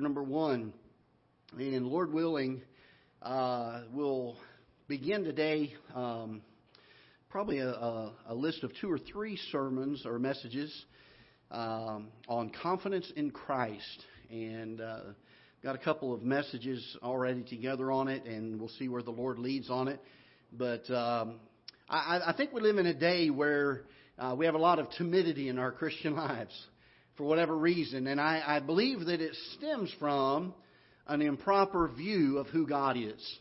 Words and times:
chapter 0.00 0.08
number 0.08 0.22
1. 0.22 0.72
And 1.58 1.86
Lord 1.86 2.10
willing, 2.10 2.62
uh, 3.20 3.82
we'll 3.92 4.34
begin 4.88 5.24
today 5.24 5.74
um, 5.94 6.40
probably 7.28 7.58
a, 7.58 7.68
a, 7.68 8.12
a, 8.28 8.34
list 8.34 8.64
of 8.64 8.72
two 8.80 8.90
or 8.90 8.98
three 8.98 9.38
sermons 9.52 10.06
or 10.06 10.18
messages 10.18 10.72
um, 11.50 12.08
on 12.28 12.50
confidence 12.62 13.12
in 13.14 13.30
Christ. 13.30 14.04
And 14.30 14.80
uh, 14.80 15.00
got 15.62 15.74
a 15.74 15.78
couple 15.78 16.14
of 16.14 16.22
messages 16.22 16.96
already 17.02 17.42
together 17.42 17.92
on 17.92 18.08
it, 18.08 18.24
and 18.24 18.58
we'll 18.58 18.70
see 18.78 18.88
where 18.88 19.02
the 19.02 19.10
Lord 19.10 19.38
leads 19.38 19.68
on 19.68 19.88
it. 19.88 20.00
But 20.50 20.88
um, 20.90 21.40
I, 21.90 22.20
I, 22.28 22.34
think 22.34 22.54
we 22.54 22.62
live 22.62 22.78
in 22.78 22.86
a 22.86 22.94
day 22.94 23.28
where 23.28 23.82
uh, 24.18 24.34
we 24.38 24.46
have 24.46 24.54
a 24.54 24.58
lot 24.58 24.78
of 24.78 24.88
timidity 24.96 25.50
in 25.50 25.58
our 25.58 25.72
Christian 25.72 26.16
lives 26.16 26.54
for 27.20 27.26
whatever 27.26 27.54
reason. 27.54 28.06
And 28.06 28.18
I, 28.18 28.42
I 28.46 28.60
believe 28.60 29.04
that 29.04 29.20
it 29.20 29.36
stems 29.58 29.94
from 29.98 30.54
an 31.06 31.20
improper 31.20 31.86
view 31.86 32.38
of 32.38 32.46
who 32.46 32.66
God 32.66 32.96
is. 32.96 33.38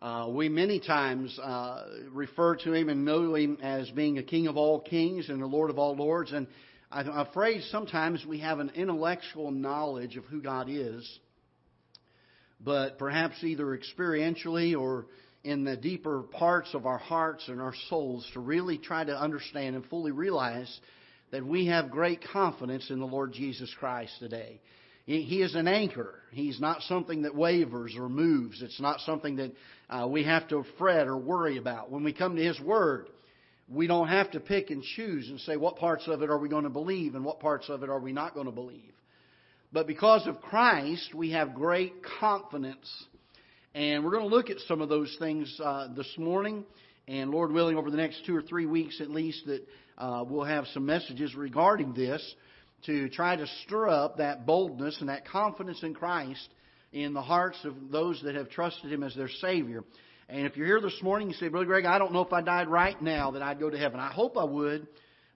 Uh, 0.00 0.28
we 0.30 0.48
many 0.48 0.80
times 0.80 1.38
uh, 1.38 1.84
refer 2.10 2.56
to 2.56 2.72
him 2.72 2.88
and 2.88 3.04
know 3.04 3.34
him 3.34 3.58
as 3.60 3.90
being 3.90 4.16
a 4.16 4.22
king 4.22 4.46
of 4.46 4.56
all 4.56 4.80
kings 4.80 5.28
and 5.28 5.42
the 5.42 5.46
Lord 5.46 5.68
of 5.68 5.78
all 5.78 5.94
lords. 5.94 6.32
And 6.32 6.46
I'm 6.90 7.06
afraid 7.18 7.64
sometimes 7.64 8.24
we 8.24 8.38
have 8.38 8.60
an 8.60 8.72
intellectual 8.74 9.50
knowledge 9.50 10.16
of 10.16 10.24
who 10.24 10.40
God 10.40 10.70
is, 10.70 11.06
but 12.58 12.98
perhaps 12.98 13.44
either 13.44 13.78
experientially 13.78 14.74
or 14.74 15.04
in 15.44 15.64
the 15.64 15.76
deeper 15.76 16.22
parts 16.22 16.72
of 16.72 16.86
our 16.86 16.96
hearts 16.96 17.46
and 17.48 17.60
our 17.60 17.74
souls 17.90 18.26
to 18.32 18.40
really 18.40 18.78
try 18.78 19.04
to 19.04 19.14
understand 19.14 19.76
and 19.76 19.84
fully 19.84 20.12
realize 20.12 20.80
that 21.30 21.44
we 21.44 21.66
have 21.66 21.90
great 21.90 22.22
confidence 22.32 22.90
in 22.90 23.00
the 23.00 23.06
Lord 23.06 23.32
Jesus 23.32 23.72
Christ 23.78 24.12
today. 24.18 24.60
He 25.06 25.40
is 25.40 25.54
an 25.54 25.68
anchor. 25.68 26.16
He's 26.32 26.60
not 26.60 26.82
something 26.82 27.22
that 27.22 27.34
wavers 27.34 27.94
or 27.98 28.10
moves. 28.10 28.60
It's 28.60 28.80
not 28.80 29.00
something 29.00 29.36
that 29.36 29.52
uh, 29.88 30.06
we 30.06 30.24
have 30.24 30.46
to 30.48 30.64
fret 30.76 31.06
or 31.06 31.16
worry 31.16 31.56
about. 31.56 31.90
When 31.90 32.04
we 32.04 32.12
come 32.12 32.36
to 32.36 32.44
His 32.44 32.60
Word, 32.60 33.08
we 33.70 33.86
don't 33.86 34.08
have 34.08 34.30
to 34.32 34.40
pick 34.40 34.68
and 34.68 34.82
choose 34.82 35.30
and 35.30 35.40
say 35.40 35.56
what 35.56 35.76
parts 35.76 36.06
of 36.08 36.20
it 36.20 36.28
are 36.28 36.36
we 36.36 36.50
going 36.50 36.64
to 36.64 36.70
believe 36.70 37.14
and 37.14 37.24
what 37.24 37.40
parts 37.40 37.70
of 37.70 37.82
it 37.82 37.88
are 37.88 37.98
we 37.98 38.12
not 38.12 38.34
going 38.34 38.46
to 38.46 38.52
believe. 38.52 38.92
But 39.72 39.86
because 39.86 40.26
of 40.26 40.42
Christ, 40.42 41.14
we 41.14 41.32
have 41.32 41.54
great 41.54 41.94
confidence. 42.20 43.06
And 43.74 44.04
we're 44.04 44.10
going 44.10 44.28
to 44.28 44.34
look 44.34 44.50
at 44.50 44.58
some 44.66 44.82
of 44.82 44.90
those 44.90 45.14
things 45.18 45.58
uh, 45.62 45.88
this 45.94 46.12
morning. 46.18 46.64
And 47.08 47.30
Lord 47.30 47.52
willing, 47.52 47.78
over 47.78 47.90
the 47.90 47.96
next 47.96 48.26
two 48.26 48.36
or 48.36 48.42
three 48.42 48.66
weeks 48.66 49.00
at 49.00 49.10
least, 49.10 49.46
that 49.46 49.66
uh, 49.96 50.24
we'll 50.28 50.44
have 50.44 50.66
some 50.74 50.84
messages 50.84 51.34
regarding 51.34 51.94
this 51.94 52.22
to 52.84 53.08
try 53.08 53.34
to 53.34 53.46
stir 53.64 53.88
up 53.88 54.18
that 54.18 54.44
boldness 54.44 54.98
and 55.00 55.08
that 55.08 55.26
confidence 55.26 55.82
in 55.82 55.94
Christ 55.94 56.46
in 56.92 57.14
the 57.14 57.22
hearts 57.22 57.58
of 57.64 57.74
those 57.90 58.20
that 58.24 58.34
have 58.34 58.50
trusted 58.50 58.92
Him 58.92 59.02
as 59.02 59.14
their 59.14 59.30
Savior. 59.40 59.84
And 60.28 60.46
if 60.46 60.56
you're 60.56 60.66
here 60.66 60.82
this 60.82 61.02
morning, 61.02 61.28
you 61.28 61.34
say, 61.34 61.48
Brother 61.48 61.64
Greg, 61.64 61.86
I 61.86 61.98
don't 61.98 62.12
know 62.12 62.20
if 62.20 62.32
I 62.32 62.42
died 62.42 62.68
right 62.68 63.00
now 63.00 63.30
that 63.30 63.42
I'd 63.42 63.58
go 63.58 63.70
to 63.70 63.78
heaven. 63.78 63.98
I 63.98 64.12
hope 64.12 64.36
I 64.36 64.44
would, 64.44 64.86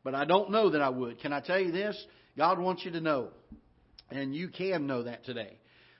but 0.05 0.15
I 0.15 0.27
don't 0.27 0.51
know 0.51 0.71
that 0.71 0.83
I 0.83 0.91
would. 0.91 1.21
Can 1.21 1.33
I 1.33 1.41
tell 1.41 1.59
you 1.59 1.73
this? 1.73 1.97
God 2.37 2.59
wants 2.59 2.85
you 2.85 2.91
to 2.93 3.01
know. 3.01 3.29
And 4.11 4.37
you 4.37 4.49
can 4.49 4.87
know 4.87 5.05
that 5.05 5.25
today. 5.25 5.57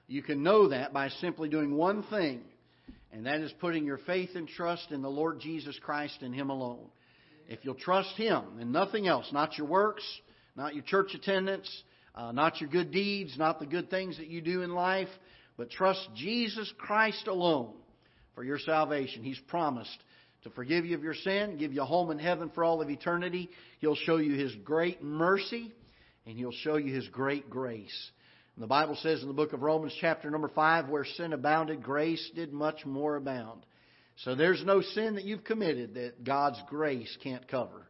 You 0.07 0.23
can 0.23 0.43
know 0.43 0.69
that 0.69 0.93
by 0.93 1.09
simply 1.09 1.49
doing 1.49 1.75
one 1.75 2.03
thing, 2.05 2.43
and 3.13 3.27
that 3.27 3.41
is 3.41 3.53
putting 3.61 3.85
your 3.85 3.99
faith 3.99 4.31
and 4.35 4.49
trust 4.49 4.91
in 4.91 5.03
the 5.03 5.11
Lord 5.11 5.41
Jesus 5.41 5.79
Christ 5.83 6.19
and 6.23 6.35
Him 6.35 6.51
alone. 6.51 6.87
If 7.49 7.61
you'll 7.63 7.75
trust 7.75 8.17
Him 8.17 8.43
and 8.61 8.73
nothing 8.73 9.07
else, 9.07 9.29
not 9.33 9.59
your 9.59 9.67
works, 9.67 10.05
not 10.57 10.75
your 10.75 10.85
church 10.85 11.15
attendance, 11.15 11.71
uh, 12.15 12.33
not 12.33 12.61
your 12.61 12.71
good 12.71 12.91
deeds, 12.91 13.37
not 13.37 13.59
the 13.59 13.67
good 13.67 13.91
things 13.91 14.17
that 14.19 14.29
you 14.29 14.41
do 14.41 14.63
in 14.63 14.75
life, 14.75 15.09
but 15.57 15.71
trust 15.71 16.09
Jesus 16.17 16.73
Christ 16.79 17.27
alone 17.27 17.75
for 18.35 18.45
your 18.45 18.59
salvation. 18.59 19.23
He's 19.23 19.41
promised 19.49 19.97
to 20.45 20.51
forgive 20.51 20.87
you 20.87 20.97
of 20.97 21.03
your 21.03 21.15
sin, 21.15 21.57
give 21.59 21.73
you 21.73 21.83
a 21.83 21.87
home 21.87 22.11
in 22.11 22.19
heaven 22.19 22.51
for 22.55 22.65
all 22.65 22.81
of 22.83 22.91
eternity. 22.91 23.51
He'll 23.81 23.95
show 23.95 24.17
you 24.17 24.35
His 24.35 24.55
great 24.65 25.03
mercy, 25.03 25.73
and 26.27 26.37
He'll 26.37 26.53
show 26.53 26.77
you 26.77 26.95
His 26.95 27.07
great 27.09 27.51
grace. 27.51 28.11
And 28.55 28.63
the 28.63 28.69
Bible 28.69 28.97
says 28.97 29.23
in 29.23 29.29
the 29.29 29.35
book 29.35 29.55
of 29.55 29.63
Romans, 29.63 29.95
chapter 30.01 30.31
number 30.31 30.49
5, 30.49 30.89
where 30.89 31.05
sin 31.05 31.33
abounded, 31.33 31.83
grace 31.83 32.31
did 32.35 32.53
much 32.53 32.85
more 32.85 33.17
abound. 33.17 33.65
So 34.17 34.35
there's 34.35 34.63
no 34.65 34.83
sin 34.83 35.15
that 35.15 35.25
you've 35.25 35.45
committed 35.45 35.95
that 35.95 36.23
God's 36.23 36.61
grace 36.69 37.17
can't 37.23 37.49
cover. 37.49 37.89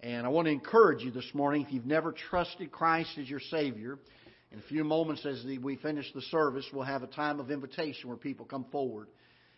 And 0.00 0.26
I 0.26 0.28
want 0.28 0.46
to 0.46 0.52
encourage 0.52 1.02
you 1.02 1.10
this 1.10 1.30
morning, 1.32 1.62
if 1.62 1.72
you've 1.72 1.86
never 1.86 2.12
trusted 2.12 2.70
Christ 2.70 3.10
as 3.18 3.30
your 3.30 3.40
Savior, 3.40 3.98
in 4.50 4.58
a 4.58 4.62
few 4.62 4.84
moments 4.84 5.24
as 5.24 5.44
we 5.62 5.76
finish 5.76 6.12
the 6.12 6.20
service, 6.22 6.66
we'll 6.74 6.84
have 6.84 7.02
a 7.02 7.06
time 7.06 7.40
of 7.40 7.50
invitation 7.50 8.08
where 8.08 8.18
people 8.18 8.44
come 8.44 8.66
forward 8.70 9.08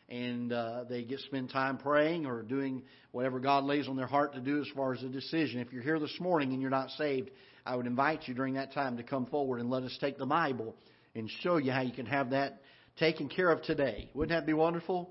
and 0.09 0.53
uh, 0.53 0.84
they 0.88 1.03
get 1.03 1.19
spend 1.20 1.50
time 1.50 1.78
praying 1.78 2.26
or 2.26 2.43
doing 2.43 2.82
whatever 3.10 3.41
God 3.41 3.64
lays 3.64 3.88
on 3.88 3.97
their 3.97 4.06
heart 4.06 4.34
to 4.34 4.41
do 4.41 4.60
as 4.60 4.69
far 4.76 4.93
as 4.93 5.03
a 5.03 5.09
decision. 5.09 5.60
If 5.60 5.72
you're 5.72 5.82
here 5.82 5.98
this 5.98 6.20
morning 6.20 6.53
and 6.53 6.60
you're 6.60 6.70
not 6.70 6.91
saved, 6.91 7.31
I 7.66 7.76
would 7.76 7.86
invite 7.86 8.28
you 8.28 8.34
during 8.34 8.54
that 8.54 8.72
time 8.72 8.98
to 8.98 9.02
come 9.02 9.26
forward 9.26 9.60
and 9.60 9.70
let 9.70 9.82
us 9.82 9.97
take 10.00 10.19
the 10.19 10.26
Bible 10.26 10.75
and 11.14 11.30
show 11.41 11.56
you 11.56 11.72
how 11.72 11.80
you 11.80 11.92
can 11.92 12.06
have 12.06 12.30
that 12.30 12.60
taken 12.98 13.28
care 13.28 13.50
of 13.50 13.62
today. 13.62 14.10
Wouldn't 14.14 14.38
that 14.38 14.47
be 14.47 14.52
wonderful? 14.52 15.10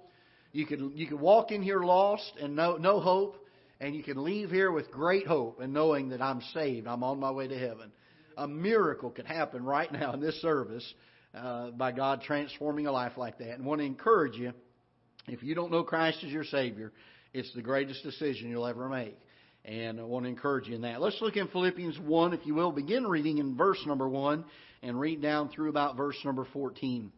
You 0.52 0.68
could 0.68 0.92
you 0.94 1.08
could 1.08 1.20
walk 1.20 1.52
in 1.52 1.64
here 1.64 1.80
lost 1.80 2.32
and 2.40 2.56
no 2.56 2.78
no 2.78 3.00
hope, 3.00 3.38
and 3.80 3.96
you 3.96 4.04
can 4.04 4.24
leave 4.24 4.52
here 4.52 4.72
with 4.72 4.92
great 4.92 5.26
hope 5.26 5.60
and 5.60 5.74
knowing 5.74 6.10
that 6.10 6.22
I'm 6.22 6.42
saved. 6.54 6.88
I'm 6.88 7.04
on 7.04 7.20
my 7.20 7.32
way 7.32 7.48
to 7.48 7.58
heaven. 7.58 7.92
A 8.38 8.48
miracle 8.48 9.10
could 9.10 9.26
happen 9.26 9.64
right 9.64 9.92
now 9.92 10.14
in 10.14 10.20
this 10.20 10.40
service 10.42 10.94
uh, 11.34 11.72
by 11.72 11.92
God 11.92 12.22
transforming 12.22 12.86
a 12.86 12.92
life 12.92 13.18
like 13.18 13.40
that. 13.40 13.54
And 13.54 13.66
want 13.66 13.82
to 13.82 13.86
encourage 13.86 14.36
you, 14.36 14.54
if 15.28 15.42
you 15.42 15.56
don't 15.56 15.72
know 15.72 15.84
Christ 15.84 16.24
as 16.24 16.32
your 16.32 16.44
Savior, 16.44 16.92
it's 17.34 17.52
the 17.54 17.62
greatest 17.64 18.04
decision 18.04 18.50
you'll 18.50 18.68
ever 18.68 18.88
make. 18.88 19.18
And 19.66 20.00
I 20.00 20.04
want 20.04 20.26
to 20.26 20.30
encourage 20.30 20.68
you 20.68 20.76
in 20.76 20.82
that. 20.82 21.02
Let's 21.02 21.22
look 21.22 21.38
in 21.38 21.48
Philippians 21.48 21.98
1, 22.00 22.34
if 22.34 22.46
you 22.46 22.54
will. 22.54 22.72
Begin 22.72 23.08
reading 23.08 23.38
in 23.38 23.56
verse 23.56 23.82
number 23.86 24.10
1 24.10 24.44
and 24.82 25.00
read 25.00 25.22
down 25.22 25.50
through 25.50 25.70
about 25.70 25.96
verse 25.96 26.18
number 26.26 26.46
14. 26.52 27.12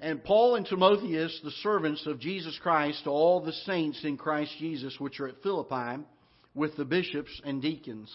And 0.00 0.24
Paul 0.24 0.56
and 0.56 0.66
Timotheus, 0.66 1.38
the 1.44 1.50
servants 1.62 2.06
of 2.06 2.20
Jesus 2.20 2.58
Christ, 2.62 3.04
to 3.04 3.10
all 3.10 3.42
the 3.42 3.52
saints 3.52 4.02
in 4.04 4.16
Christ 4.16 4.52
Jesus 4.58 4.98
which 4.98 5.20
are 5.20 5.28
at 5.28 5.42
Philippi, 5.42 6.02
with 6.54 6.76
the 6.76 6.84
bishops 6.84 7.40
and 7.44 7.60
deacons. 7.60 8.10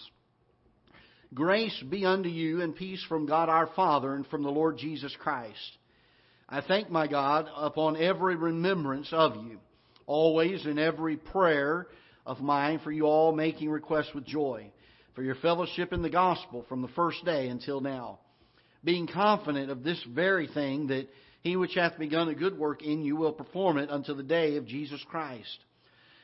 Grace 1.32 1.80
be 1.88 2.04
unto 2.04 2.28
you 2.28 2.60
and 2.60 2.74
peace 2.74 3.04
from 3.08 3.26
God 3.26 3.48
our 3.48 3.68
Father 3.76 4.14
and 4.14 4.26
from 4.26 4.42
the 4.42 4.50
Lord 4.50 4.78
Jesus 4.78 5.14
Christ. 5.20 5.78
I 6.48 6.60
thank 6.60 6.90
my 6.90 7.06
God 7.06 7.48
upon 7.56 7.96
every 7.96 8.34
remembrance 8.34 9.08
of 9.12 9.36
you, 9.36 9.60
always 10.06 10.66
in 10.66 10.78
every 10.78 11.16
prayer 11.16 11.86
of 12.26 12.40
mine 12.40 12.80
for 12.82 12.92
you 12.92 13.04
all 13.04 13.32
making 13.32 13.70
request 13.70 14.14
with 14.14 14.24
joy, 14.24 14.70
for 15.14 15.22
your 15.22 15.34
fellowship 15.36 15.92
in 15.92 16.02
the 16.02 16.10
gospel 16.10 16.64
from 16.68 16.82
the 16.82 16.88
first 16.88 17.24
day 17.24 17.48
until 17.48 17.80
now, 17.80 18.18
being 18.84 19.06
confident 19.06 19.70
of 19.70 19.82
this 19.82 20.02
very 20.14 20.46
thing 20.46 20.86
that 20.88 21.08
he 21.42 21.56
which 21.56 21.74
hath 21.74 21.98
begun 21.98 22.28
a 22.28 22.34
good 22.34 22.58
work 22.58 22.82
in 22.82 23.02
you 23.02 23.16
will 23.16 23.32
perform 23.32 23.78
it 23.78 23.90
until 23.90 24.16
the 24.16 24.22
day 24.22 24.56
of 24.56 24.66
Jesus 24.66 25.02
Christ. 25.08 25.58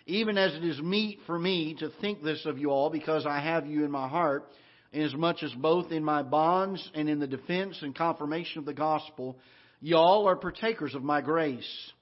Even 0.06 0.38
as 0.38 0.54
it 0.54 0.64
is 0.64 0.80
meet 0.80 1.18
for 1.26 1.38
me 1.38 1.74
to 1.80 1.90
think 2.00 2.22
this 2.22 2.44
of 2.46 2.58
you 2.58 2.70
all, 2.70 2.90
because 2.90 3.26
I 3.26 3.40
have 3.40 3.66
you 3.66 3.84
in 3.84 3.90
my 3.90 4.08
heart, 4.08 4.46
inasmuch 4.92 5.42
as 5.42 5.52
both 5.54 5.90
in 5.90 6.04
my 6.04 6.22
bonds 6.22 6.88
and 6.94 7.08
in 7.08 7.18
the 7.18 7.26
defense 7.26 7.78
and 7.82 7.94
confirmation 7.94 8.60
of 8.60 8.66
the 8.66 8.74
gospel, 8.74 9.36
ye 9.80 9.94
all 9.94 10.28
are 10.28 10.36
partakers 10.36 10.94
of 10.94 11.02
my 11.02 11.20
grace. 11.20 11.92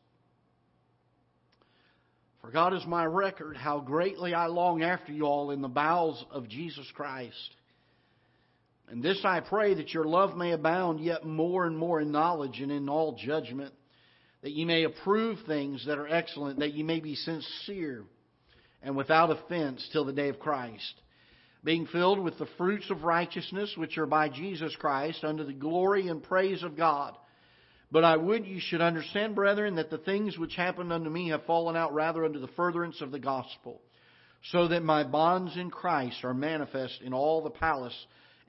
For 2.45 2.51
God 2.51 2.75
is 2.75 2.85
my 2.87 3.07
record, 3.07 3.57
how 3.57 3.81
greatly 3.81 4.35
I 4.35 4.49
long 4.49 4.83
after 4.83 5.11
you 5.11 5.25
all 5.25 5.51
in 5.51 5.63
the 5.63 5.69
bowels 5.69 6.23
of 6.31 6.47
Jesus 6.47 6.87
Christ. 6.93 7.57
And 8.87 9.03
this 9.03 9.19
I 9.25 9.41
pray 9.41 9.73
that 9.73 9.95
your 9.95 10.05
love 10.05 10.37
may 10.37 10.53
abound 10.53 11.01
yet 11.01 11.25
more 11.25 11.65
and 11.65 11.75
more 11.75 12.03
in 12.03 12.13
knowledge 12.13 12.61
and 12.61 12.71
in 12.71 12.91
all 12.91 13.17
judgment, 13.17 13.73
that 14.43 14.53
ye 14.53 14.67
may 14.67 14.85
approve 14.85 15.39
things 15.47 15.87
that 15.87 15.97
are 15.97 16.07
excellent, 16.07 16.59
that 16.59 16.75
ye 16.75 16.83
may 16.83 17.01
be 17.01 17.15
sincere 17.15 18.05
and 18.83 18.95
without 18.95 19.31
offense 19.31 19.89
till 19.91 20.05
the 20.05 20.13
day 20.13 20.29
of 20.29 20.39
Christ, 20.39 21.01
being 21.65 21.87
filled 21.87 22.19
with 22.19 22.37
the 22.37 22.49
fruits 22.59 22.91
of 22.91 23.05
righteousness 23.05 23.73
which 23.79 23.97
are 23.97 24.05
by 24.05 24.29
Jesus 24.29 24.77
Christ 24.77 25.25
unto 25.25 25.45
the 25.45 25.55
glory 25.55 26.09
and 26.09 26.23
praise 26.23 26.63
of 26.63 26.77
God. 26.77 27.17
But 27.95 28.03
I 28.03 28.17
would 28.17 28.45
you 28.45 28.59
should 28.59 28.81
understand, 28.81 29.37
brethren, 29.37 29.77
that 29.77 29.89
the 29.89 29.99
things 29.99 30.37
which 30.37 30.57
happened 30.57 30.93
unto 30.93 31.09
me 31.09 31.29
have 31.29 31.45
fallen 31.45 31.77
out 31.77 31.95
rather 31.95 32.25
unto 32.25 32.41
the 32.41 32.49
furtherance 32.49 33.01
of 33.01 33.13
the 33.13 33.21
gospel, 33.21 33.81
so 34.51 34.67
that 34.67 34.83
my 34.83 35.05
bonds 35.05 35.57
in 35.57 35.71
Christ 35.71 36.25
are 36.25 36.35
manifest 36.35 37.03
in 37.03 37.15
all 37.15 37.41
the 37.41 37.51
palace 37.51 37.95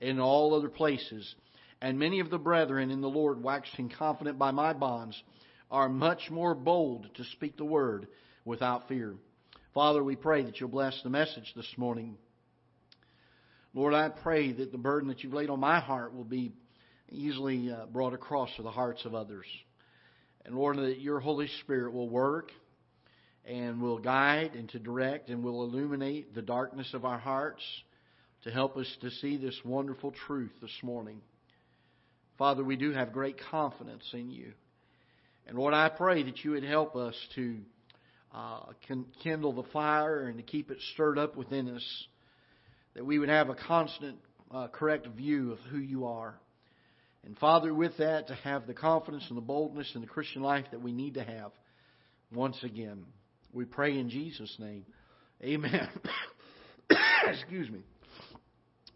and 0.00 0.10
in 0.10 0.18
all 0.18 0.52
other 0.52 0.68
places. 0.68 1.32
And 1.80 1.96
many 1.96 2.18
of 2.18 2.28
the 2.28 2.40
brethren 2.40 2.90
in 2.90 3.00
the 3.00 3.08
Lord, 3.08 3.40
waxing 3.40 3.88
confident 3.96 4.36
by 4.36 4.50
my 4.50 4.72
bonds, 4.72 5.22
are 5.70 5.88
much 5.88 6.28
more 6.28 6.56
bold 6.56 7.06
to 7.14 7.22
speak 7.22 7.56
the 7.56 7.64
word 7.64 8.08
without 8.44 8.88
fear. 8.88 9.14
Father, 9.74 10.02
we 10.02 10.16
pray 10.16 10.42
that 10.42 10.58
you'll 10.58 10.70
bless 10.70 11.00
the 11.04 11.08
message 11.10 11.52
this 11.54 11.72
morning. 11.76 12.16
Lord, 13.74 13.94
I 13.94 14.08
pray 14.08 14.50
that 14.50 14.72
the 14.72 14.78
burden 14.78 15.08
that 15.10 15.22
you've 15.22 15.34
laid 15.34 15.50
on 15.50 15.60
my 15.60 15.78
heart 15.78 16.16
will 16.16 16.24
be 16.24 16.50
easily 17.10 17.70
uh, 17.70 17.86
brought 17.86 18.14
across 18.14 18.50
to 18.56 18.62
the 18.62 18.70
hearts 18.70 19.04
of 19.04 19.14
others. 19.14 19.46
And 20.44 20.54
Lord, 20.54 20.76
that 20.78 21.00
your 21.00 21.20
Holy 21.20 21.48
Spirit 21.60 21.92
will 21.92 22.08
work 22.08 22.50
and 23.44 23.80
will 23.80 23.98
guide 23.98 24.52
and 24.54 24.68
to 24.70 24.78
direct 24.78 25.28
and 25.28 25.42
will 25.42 25.64
illuminate 25.64 26.34
the 26.34 26.42
darkness 26.42 26.92
of 26.94 27.04
our 27.04 27.18
hearts 27.18 27.62
to 28.44 28.50
help 28.50 28.76
us 28.76 28.86
to 29.00 29.10
see 29.10 29.36
this 29.36 29.58
wonderful 29.64 30.12
truth 30.26 30.52
this 30.60 30.78
morning. 30.82 31.20
Father, 32.38 32.62
we 32.62 32.76
do 32.76 32.92
have 32.92 33.12
great 33.12 33.40
confidence 33.50 34.04
in 34.12 34.30
you. 34.30 34.52
And 35.46 35.56
Lord, 35.56 35.74
I 35.74 35.88
pray 35.88 36.22
that 36.24 36.44
you 36.44 36.52
would 36.52 36.64
help 36.64 36.96
us 36.96 37.14
to 37.36 37.56
uh, 38.34 38.60
kindle 39.22 39.52
the 39.52 39.68
fire 39.72 40.26
and 40.26 40.36
to 40.36 40.42
keep 40.42 40.70
it 40.70 40.78
stirred 40.92 41.18
up 41.18 41.36
within 41.36 41.68
us, 41.68 42.06
that 42.94 43.06
we 43.06 43.18
would 43.18 43.28
have 43.28 43.48
a 43.48 43.54
constant, 43.54 44.16
uh, 44.50 44.68
correct 44.68 45.06
view 45.08 45.52
of 45.52 45.58
who 45.70 45.78
you 45.78 46.06
are. 46.06 46.34
And 47.26 47.36
Father, 47.38 47.74
with 47.74 47.96
that, 47.98 48.28
to 48.28 48.36
have 48.36 48.68
the 48.68 48.72
confidence 48.72 49.24
and 49.28 49.36
the 49.36 49.42
boldness 49.42 49.90
in 49.96 50.00
the 50.00 50.06
Christian 50.06 50.42
life 50.42 50.64
that 50.70 50.80
we 50.80 50.92
need 50.92 51.14
to 51.14 51.24
have 51.24 51.50
once 52.32 52.56
again. 52.62 53.04
We 53.52 53.64
pray 53.64 53.98
in 53.98 54.08
Jesus' 54.08 54.54
name. 54.60 54.86
Amen. 55.42 55.88
Excuse 57.26 57.68
me. 57.68 57.80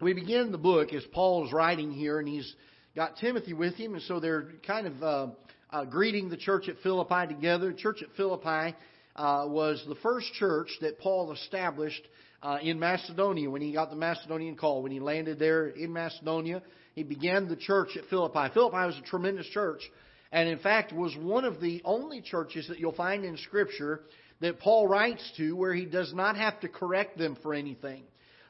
We 0.01 0.13
begin 0.13 0.53
the 0.53 0.59
book 0.59 0.93
as 0.93 1.03
Paul's 1.13 1.53
writing 1.53 1.91
here, 1.91 2.21
and 2.21 2.29
he's 2.29 2.55
got 2.95 3.17
Timothy 3.17 3.53
with 3.53 3.75
him, 3.75 3.95
and 3.95 4.03
so 4.05 4.21
they're 4.21 4.47
kind 4.65 4.87
of 4.87 5.03
uh, 5.03 5.27
uh, 5.71 5.85
greeting 5.87 6.31
the 6.31 6.37
church 6.37 6.69
at 6.69 6.77
Philippi 6.85 7.35
together. 7.35 7.73
The 7.73 7.79
church 7.79 8.01
at 8.01 8.15
Philippi 8.17 8.77
uh, 9.17 9.47
was 9.49 9.85
the 9.89 9.97
first 10.05 10.33
church 10.35 10.69
that 10.83 11.01
Paul 11.01 11.33
established 11.33 12.07
uh, 12.45 12.59
in 12.63 12.79
Macedonia 12.79 13.51
when 13.51 13.61
he 13.61 13.73
got 13.73 13.91
the 13.91 13.97
Macedonian 13.97 14.57
call. 14.57 14.85
When 14.85 14.93
he 14.93 15.01
landed 15.01 15.41
there 15.41 15.67
in 15.67 15.93
Macedonia, 15.93 16.63
he 17.01 17.05
began 17.05 17.49
the 17.49 17.57
church 17.57 17.97
at 17.97 18.05
Philippi. 18.11 18.53
Philippi 18.53 18.77
was 18.77 18.99
a 18.99 19.07
tremendous 19.09 19.47
church, 19.47 19.81
and 20.31 20.47
in 20.51 20.59
fact 20.59 20.93
was 20.93 21.17
one 21.17 21.47
of 21.47 21.59
the 21.59 21.81
only 21.83 22.21
churches 22.21 22.69
that 22.69 22.79
you'll 22.79 22.93
find 22.93 23.25
in 23.25 23.39
Scripture 23.39 24.03
that 24.41 24.61
Paul 24.61 24.87
writes 24.87 25.33
to 25.39 25.57
where 25.57 25.73
he 25.73 25.87
does 25.87 26.13
not 26.13 26.37
have 26.37 26.61
to 26.61 26.69
correct 26.69 27.17
them 27.17 27.39
for 27.43 27.55
anything. 27.55 28.03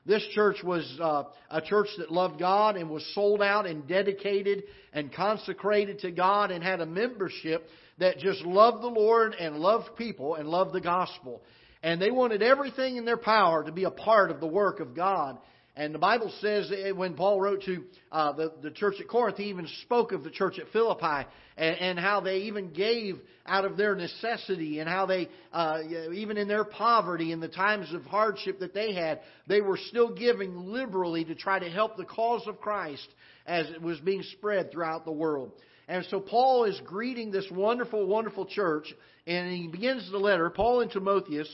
This 0.04 0.26
church 0.34 0.56
was 0.64 0.98
uh, 1.00 1.24
a 1.48 1.60
church 1.60 1.86
that 1.98 2.10
loved 2.10 2.40
God 2.40 2.74
and 2.74 2.90
was 2.90 3.08
sold 3.14 3.40
out 3.40 3.66
and 3.66 3.86
dedicated 3.86 4.64
and 4.92 5.12
consecrated 5.12 6.00
to 6.00 6.10
God 6.10 6.50
and 6.50 6.64
had 6.64 6.80
a 6.80 6.86
membership 6.86 7.68
that 7.98 8.18
just 8.18 8.42
loved 8.42 8.82
the 8.82 8.88
Lord 8.88 9.34
and 9.34 9.58
loved 9.58 9.94
people 9.96 10.34
and 10.34 10.48
loved 10.48 10.72
the 10.72 10.80
gospel. 10.80 11.40
And 11.84 12.02
they 12.02 12.10
wanted 12.10 12.42
everything 12.42 12.96
in 12.96 13.04
their 13.04 13.16
power 13.16 13.62
to 13.62 13.70
be 13.70 13.84
a 13.84 13.92
part 13.92 14.32
of 14.32 14.40
the 14.40 14.48
work 14.48 14.80
of 14.80 14.96
God. 14.96 15.38
And 15.80 15.94
the 15.94 15.98
Bible 15.98 16.30
says 16.42 16.70
when 16.94 17.14
Paul 17.14 17.40
wrote 17.40 17.62
to 17.62 17.82
uh, 18.12 18.32
the, 18.32 18.52
the 18.60 18.70
church 18.70 18.96
at 19.00 19.08
Corinth, 19.08 19.38
he 19.38 19.44
even 19.44 19.66
spoke 19.80 20.12
of 20.12 20.22
the 20.22 20.28
church 20.30 20.58
at 20.58 20.68
Philippi 20.74 21.26
and, 21.56 21.76
and 21.76 21.98
how 21.98 22.20
they 22.20 22.40
even 22.40 22.74
gave 22.74 23.18
out 23.46 23.64
of 23.64 23.78
their 23.78 23.94
necessity 23.94 24.80
and 24.80 24.90
how 24.90 25.06
they, 25.06 25.30
uh, 25.54 25.78
even 26.12 26.36
in 26.36 26.48
their 26.48 26.64
poverty 26.64 27.32
in 27.32 27.40
the 27.40 27.48
times 27.48 27.94
of 27.94 28.04
hardship 28.04 28.60
that 28.60 28.74
they 28.74 28.92
had, 28.92 29.20
they 29.46 29.62
were 29.62 29.78
still 29.78 30.14
giving 30.14 30.54
liberally 30.66 31.24
to 31.24 31.34
try 31.34 31.58
to 31.58 31.70
help 31.70 31.96
the 31.96 32.04
cause 32.04 32.46
of 32.46 32.60
Christ 32.60 33.08
as 33.46 33.70
it 33.70 33.80
was 33.80 33.98
being 34.00 34.22
spread 34.22 34.70
throughout 34.70 35.06
the 35.06 35.12
world. 35.12 35.50
And 35.88 36.04
so 36.10 36.20
Paul 36.20 36.64
is 36.64 36.78
greeting 36.84 37.30
this 37.30 37.50
wonderful, 37.50 38.06
wonderful 38.06 38.44
church, 38.44 38.92
and 39.26 39.50
he 39.50 39.66
begins 39.66 40.10
the 40.10 40.18
letter, 40.18 40.50
Paul 40.50 40.82
and 40.82 40.90
Timotheus, 40.90 41.48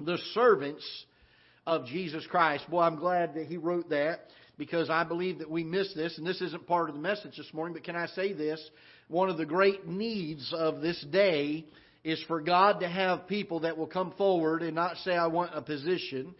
the 0.00 0.18
servants 0.34 0.84
of 1.66 1.86
Jesus 1.86 2.26
Christ. 2.26 2.68
Boy, 2.70 2.82
I'm 2.82 2.96
glad 2.96 3.34
that 3.34 3.46
he 3.46 3.56
wrote 3.56 3.90
that 3.90 4.20
because 4.58 4.88
I 4.88 5.04
believe 5.04 5.38
that 5.40 5.50
we 5.50 5.64
miss 5.64 5.92
this, 5.94 6.16
and 6.16 6.26
this 6.26 6.40
isn't 6.40 6.66
part 6.66 6.88
of 6.88 6.94
the 6.94 7.02
message 7.02 7.36
this 7.36 7.52
morning, 7.52 7.74
but 7.74 7.84
can 7.84 7.96
I 7.96 8.06
say 8.06 8.32
this? 8.32 8.62
One 9.08 9.28
of 9.28 9.36
the 9.36 9.44
great 9.44 9.86
needs 9.86 10.52
of 10.56 10.80
this 10.80 11.04
day 11.10 11.66
is 12.04 12.22
for 12.28 12.40
God 12.40 12.80
to 12.80 12.88
have 12.88 13.26
people 13.26 13.60
that 13.60 13.76
will 13.76 13.86
come 13.86 14.12
forward 14.16 14.62
and 14.62 14.74
not 14.74 14.96
say, 14.98 15.12
I 15.12 15.26
want 15.26 15.50
a 15.54 15.60
position. 15.60 16.34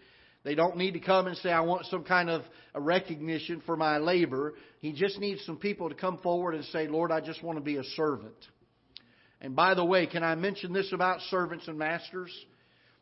They 0.44 0.54
don't 0.54 0.76
need 0.76 0.92
to 0.92 1.00
come 1.00 1.26
and 1.26 1.36
say, 1.38 1.50
I 1.50 1.60
want 1.60 1.86
some 1.86 2.04
kind 2.04 2.30
of 2.30 2.42
a 2.72 2.80
recognition 2.80 3.60
for 3.66 3.76
my 3.76 3.98
labor. 3.98 4.54
He 4.80 4.92
just 4.92 5.18
needs 5.18 5.44
some 5.44 5.56
people 5.56 5.88
to 5.88 5.94
come 5.94 6.18
forward 6.18 6.54
and 6.54 6.64
say, 6.66 6.86
Lord, 6.86 7.10
I 7.10 7.20
just 7.20 7.42
want 7.42 7.58
to 7.58 7.64
be 7.64 7.78
a 7.78 7.84
servant. 7.96 8.36
And 9.40 9.56
by 9.56 9.74
the 9.74 9.84
way, 9.84 10.06
can 10.06 10.22
I 10.22 10.36
mention 10.36 10.72
this 10.72 10.92
about 10.92 11.20
servants 11.22 11.66
and 11.68 11.76
masters? 11.76 12.30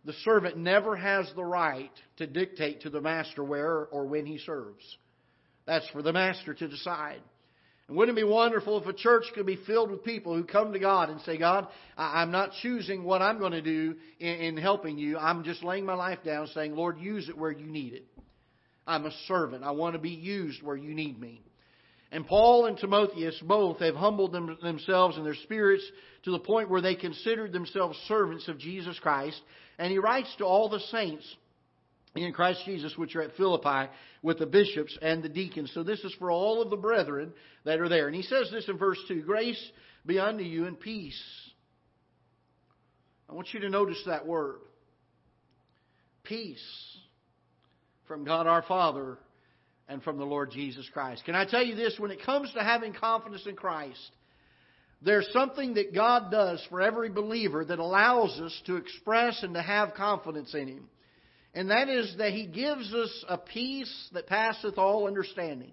The 0.04 0.12
servant 0.24 0.56
never 0.56 0.96
has 0.96 1.30
the 1.34 1.44
right 1.44 1.90
to 2.18 2.26
dictate 2.26 2.82
to 2.82 2.90
the 2.90 3.00
master 3.00 3.42
where 3.42 3.86
or 3.86 4.06
when 4.06 4.26
he 4.26 4.38
serves. 4.38 4.84
That's 5.66 5.88
for 5.88 6.02
the 6.02 6.12
master 6.12 6.52
to 6.54 6.68
decide. 6.68 7.20
And 7.88 7.96
wouldn't 7.96 8.16
it 8.18 8.22
be 8.22 8.28
wonderful 8.28 8.80
if 8.80 8.86
a 8.86 8.94
church 8.94 9.24
could 9.34 9.44
be 9.46 9.58
filled 9.66 9.90
with 9.90 10.04
people 10.04 10.34
who 10.34 10.44
come 10.44 10.72
to 10.72 10.78
God 10.78 11.10
and 11.10 11.20
say, 11.22 11.36
God, 11.36 11.68
I'm 11.96 12.30
not 12.30 12.52
choosing 12.62 13.04
what 13.04 13.20
I'm 13.20 13.38
going 13.38 13.52
to 13.52 13.62
do 13.62 13.96
in, 14.20 14.56
helping 14.56 14.96
you. 14.96 15.18
I'm 15.18 15.44
just 15.44 15.62
laying 15.62 15.84
my 15.84 15.94
life 15.94 16.20
down 16.24 16.46
saying, 16.48 16.74
Lord, 16.74 16.98
use 16.98 17.28
it 17.28 17.36
where 17.36 17.50
you 17.52 17.66
need 17.66 17.92
it. 17.92 18.06
I'm 18.86 19.04
a 19.04 19.12
servant. 19.26 19.64
I 19.64 19.72
want 19.72 19.94
to 19.94 19.98
be 19.98 20.10
used 20.10 20.62
where 20.62 20.76
you 20.76 20.94
need 20.94 21.20
me. 21.20 21.42
And 22.14 22.24
Paul 22.24 22.66
and 22.66 22.78
Timotheus 22.78 23.36
both 23.42 23.80
have 23.80 23.96
humbled 23.96 24.30
them, 24.30 24.56
themselves 24.62 25.16
and 25.16 25.26
their 25.26 25.34
spirits 25.34 25.82
to 26.22 26.30
the 26.30 26.38
point 26.38 26.70
where 26.70 26.80
they 26.80 26.94
considered 26.94 27.52
themselves 27.52 27.98
servants 28.06 28.46
of 28.46 28.56
Jesus 28.56 28.96
Christ. 29.00 29.42
And 29.80 29.90
he 29.90 29.98
writes 29.98 30.32
to 30.38 30.44
all 30.44 30.68
the 30.68 30.78
saints 30.78 31.24
in 32.14 32.32
Christ 32.32 32.60
Jesus, 32.64 32.96
which 32.96 33.16
are 33.16 33.22
at 33.22 33.34
Philippi, 33.34 33.90
with 34.22 34.38
the 34.38 34.46
bishops 34.46 34.96
and 35.02 35.24
the 35.24 35.28
deacons. 35.28 35.72
So 35.74 35.82
this 35.82 35.98
is 36.04 36.14
for 36.20 36.30
all 36.30 36.62
of 36.62 36.70
the 36.70 36.76
brethren 36.76 37.32
that 37.64 37.80
are 37.80 37.88
there. 37.88 38.06
And 38.06 38.14
he 38.14 38.22
says 38.22 38.48
this 38.52 38.68
in 38.68 38.78
verse 38.78 38.98
2 39.08 39.22
Grace 39.22 39.72
be 40.06 40.20
unto 40.20 40.44
you 40.44 40.66
and 40.66 40.78
peace. 40.78 41.20
I 43.28 43.32
want 43.32 43.52
you 43.52 43.58
to 43.58 43.68
notice 43.68 44.00
that 44.06 44.24
word 44.24 44.60
peace 46.22 46.64
from 48.06 48.22
God 48.22 48.46
our 48.46 48.62
Father 48.62 49.18
and 49.88 50.02
from 50.02 50.18
the 50.18 50.24
Lord 50.24 50.50
Jesus 50.50 50.88
Christ. 50.92 51.24
Can 51.24 51.34
I 51.34 51.44
tell 51.44 51.64
you 51.64 51.74
this? 51.74 51.98
When 51.98 52.10
it 52.10 52.24
comes 52.24 52.52
to 52.52 52.62
having 52.62 52.94
confidence 52.94 53.46
in 53.46 53.56
Christ, 53.56 54.10
there's 55.02 55.28
something 55.32 55.74
that 55.74 55.94
God 55.94 56.30
does 56.30 56.64
for 56.70 56.80
every 56.80 57.10
believer 57.10 57.64
that 57.64 57.78
allows 57.78 58.40
us 58.40 58.62
to 58.66 58.76
express 58.76 59.42
and 59.42 59.54
to 59.54 59.62
have 59.62 59.94
confidence 59.94 60.54
in 60.54 60.68
Him. 60.68 60.88
And 61.54 61.70
that 61.70 61.88
is 61.88 62.14
that 62.18 62.32
He 62.32 62.46
gives 62.46 62.92
us 62.94 63.24
a 63.28 63.38
peace 63.38 64.08
that 64.12 64.26
passeth 64.26 64.78
all 64.78 65.06
understanding. 65.06 65.72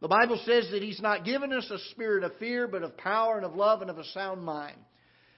The 0.00 0.08
Bible 0.08 0.40
says 0.44 0.68
that 0.70 0.82
He's 0.82 1.00
not 1.00 1.24
given 1.24 1.52
us 1.52 1.68
a 1.70 1.78
spirit 1.90 2.24
of 2.24 2.36
fear, 2.36 2.68
but 2.68 2.82
of 2.82 2.96
power 2.98 3.36
and 3.36 3.46
of 3.46 3.54
love 3.54 3.80
and 3.80 3.90
of 3.90 3.98
a 3.98 4.04
sound 4.04 4.42
mind. 4.42 4.76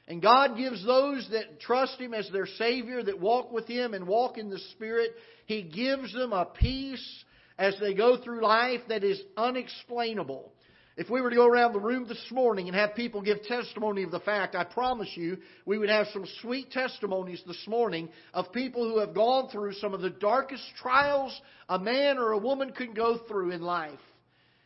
And 0.09 0.21
God 0.21 0.57
gives 0.57 0.85
those 0.85 1.27
that 1.31 1.61
trust 1.61 2.01
Him 2.01 2.13
as 2.13 2.29
their 2.31 2.47
Savior, 2.59 3.03
that 3.03 3.21
walk 3.21 3.53
with 3.53 3.69
Him 3.69 3.95
and 3.95 4.09
walk 4.09 4.39
in 4.39 4.51
the 4.51 4.59
Spirit, 4.73 5.13
He 5.47 5.63
gives 5.63 6.13
them 6.13 6.33
a 6.33 6.47
peace 6.47 7.25
as 7.61 7.77
they 7.79 7.93
go 7.93 8.17
through 8.17 8.43
life 8.43 8.81
that 8.89 9.05
is 9.05 9.21
unexplainable. 9.37 10.51
If 10.97 11.11
we 11.11 11.21
were 11.21 11.29
to 11.29 11.37
go 11.37 11.47
around 11.47 11.75
the 11.75 11.79
room 11.79 12.07
this 12.09 12.25
morning 12.33 12.69
and 12.69 12.77
have 12.77 12.95
people 12.95 13.21
give 13.21 13.43
testimony 13.43 14.03
of 14.03 14.11
the 14.11 14.21
fact, 14.21 14.55
I 14.55 14.65
promise 14.65 15.11
you, 15.15 15.37
we 15.67 15.77
would 15.77 15.91
have 15.91 16.07
some 16.13 16.25
sweet 16.41 16.71
testimonies 16.71 17.43
this 17.47 17.63
morning 17.69 18.09
of 18.33 18.51
people 18.53 18.89
who 18.89 18.99
have 18.99 19.15
gone 19.15 19.51
through 19.51 19.75
some 19.75 19.93
of 19.93 20.01
the 20.01 20.11
darkest 20.11 20.65
trials 20.81 21.39
a 21.69 21.79
man 21.79 22.17
or 22.17 22.33
a 22.33 22.39
woman 22.39 22.73
could 22.73 22.97
go 22.97 23.19
through 23.29 23.51
in 23.51 23.61
life, 23.61 23.93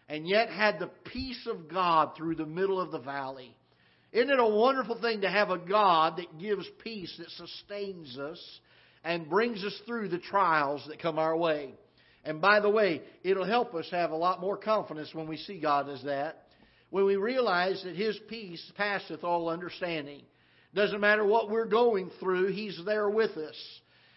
and 0.08 0.26
yet 0.26 0.48
had 0.48 0.78
the 0.78 0.90
peace 1.12 1.48
of 1.48 1.68
God 1.68 2.12
through 2.16 2.36
the 2.36 2.46
middle 2.46 2.80
of 2.80 2.92
the 2.92 3.00
valley. 3.00 3.56
Isn't 4.12 4.30
it 4.30 4.38
a 4.38 4.46
wonderful 4.46 5.00
thing 5.00 5.22
to 5.22 5.30
have 5.30 5.50
a 5.50 5.58
God 5.58 6.18
that 6.18 6.38
gives 6.38 6.66
peace, 6.82 7.12
that 7.18 7.30
sustains 7.30 8.16
us, 8.18 8.60
and 9.02 9.28
brings 9.28 9.64
us 9.64 9.78
through 9.84 10.10
the 10.10 10.18
trials 10.18 10.84
that 10.86 11.02
come 11.02 11.18
our 11.18 11.36
way? 11.36 11.74
And 12.24 12.40
by 12.40 12.60
the 12.60 12.70
way, 12.70 13.02
it'll 13.22 13.44
help 13.44 13.74
us 13.74 13.86
have 13.90 14.10
a 14.10 14.16
lot 14.16 14.40
more 14.40 14.56
confidence 14.56 15.10
when 15.12 15.28
we 15.28 15.36
see 15.36 15.60
God 15.60 15.88
as 15.88 16.02
that. 16.04 16.46
When 16.90 17.04
we 17.04 17.16
realize 17.16 17.82
that 17.84 17.96
His 17.96 18.18
peace 18.28 18.62
passeth 18.76 19.24
all 19.24 19.48
understanding. 19.48 20.22
Doesn't 20.74 21.00
matter 21.00 21.24
what 21.24 21.50
we're 21.50 21.66
going 21.66 22.10
through, 22.20 22.52
He's 22.52 22.80
there 22.84 23.08
with 23.10 23.36
us. 23.36 23.56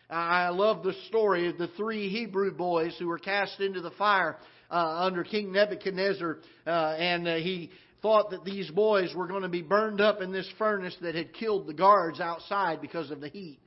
I 0.09 0.49
love 0.49 0.83
the 0.83 0.93
story 1.09 1.49
of 1.49 1.57
the 1.57 1.67
three 1.75 2.09
Hebrew 2.09 2.53
boys 2.53 2.95
who 2.97 3.07
were 3.07 3.19
cast 3.19 3.59
into 3.59 3.81
the 3.81 3.91
fire 3.91 4.37
uh, 4.71 5.05
under 5.05 5.23
King 5.23 5.51
Nebuchadnezzar, 5.51 6.37
uh, 6.65 6.69
and 6.69 7.27
uh, 7.27 7.35
he 7.35 7.71
thought 8.01 8.31
that 8.31 8.45
these 8.45 8.69
boys 8.71 9.13
were 9.13 9.27
going 9.27 9.41
to 9.41 9.49
be 9.49 9.61
burned 9.61 9.99
up 9.99 10.21
in 10.21 10.31
this 10.31 10.49
furnace 10.57 10.95
that 11.01 11.15
had 11.15 11.33
killed 11.33 11.67
the 11.67 11.73
guards 11.73 12.21
outside 12.21 12.79
because 12.81 13.11
of 13.11 13.19
the 13.19 13.27
heat. 13.27 13.59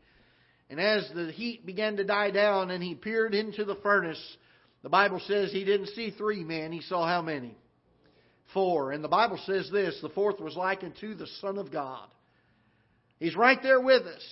And 0.70 0.80
as 0.80 1.10
the 1.12 1.32
heat 1.32 1.66
began 1.66 1.96
to 1.96 2.04
die 2.04 2.30
down 2.30 2.70
and 2.70 2.82
he 2.82 2.94
peered 2.94 3.34
into 3.34 3.64
the 3.64 3.74
furnace, 3.74 4.36
the 4.82 4.88
Bible 4.88 5.20
says 5.26 5.50
he 5.50 5.64
didn't 5.64 5.88
see 5.88 6.10
three 6.10 6.44
men, 6.44 6.70
he 6.70 6.80
saw 6.80 7.06
how 7.06 7.20
many? 7.20 7.56
Four. 8.54 8.92
And 8.92 9.02
the 9.02 9.08
Bible 9.08 9.38
says 9.44 9.68
this 9.70 9.98
the 10.00 10.08
fourth 10.10 10.40
was 10.40 10.56
likened 10.56 10.94
to 11.00 11.14
the 11.14 11.26
Son 11.40 11.58
of 11.58 11.72
God. 11.72 12.08
He's 13.18 13.36
right 13.36 13.58
there 13.62 13.80
with 13.80 14.02
us. 14.06 14.22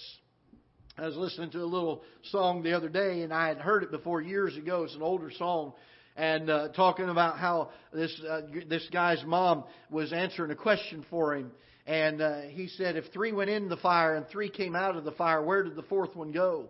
I 0.96 1.06
was 1.06 1.16
listening 1.16 1.50
to 1.50 1.62
a 1.62 1.64
little 1.64 2.02
song 2.30 2.62
the 2.62 2.72
other 2.72 2.88
day, 2.88 3.22
and 3.22 3.32
I 3.32 3.48
had 3.48 3.58
heard 3.58 3.82
it 3.82 3.90
before 3.90 4.20
years 4.20 4.56
ago. 4.56 4.84
It's 4.84 4.94
an 4.94 5.02
older 5.02 5.30
song. 5.30 5.74
and 6.16 6.50
uh, 6.50 6.68
talking 6.70 7.08
about 7.08 7.38
how 7.38 7.70
this 7.92 8.20
uh, 8.28 8.42
this 8.68 8.86
guy's 8.92 9.24
mom 9.24 9.64
was 9.90 10.12
answering 10.12 10.50
a 10.50 10.56
question 10.56 11.04
for 11.08 11.36
him, 11.36 11.52
and 11.88 12.20
uh, 12.20 12.40
he 12.50 12.68
said, 12.68 12.96
if 12.96 13.06
three 13.14 13.32
went 13.32 13.48
in 13.48 13.70
the 13.70 13.78
fire 13.78 14.14
and 14.14 14.28
three 14.28 14.50
came 14.50 14.76
out 14.76 14.94
of 14.94 15.04
the 15.04 15.12
fire, 15.12 15.42
where 15.42 15.62
did 15.62 15.74
the 15.74 15.82
fourth 15.84 16.14
one 16.14 16.32
go? 16.32 16.68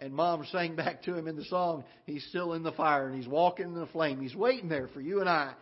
And 0.00 0.12
mom 0.12 0.44
sang 0.50 0.74
back 0.74 1.04
to 1.04 1.14
him 1.14 1.28
in 1.28 1.36
the 1.36 1.44
song, 1.44 1.84
he's 2.06 2.26
still 2.26 2.54
in 2.54 2.64
the 2.64 2.72
fire 2.72 3.06
and 3.06 3.16
he's 3.16 3.28
walking 3.28 3.66
in 3.66 3.74
the 3.74 3.86
flame. 3.86 4.20
He's 4.20 4.34
waiting 4.34 4.68
there 4.68 4.88
for 4.88 5.00
you 5.00 5.20
and 5.20 5.28
I. 5.28 5.52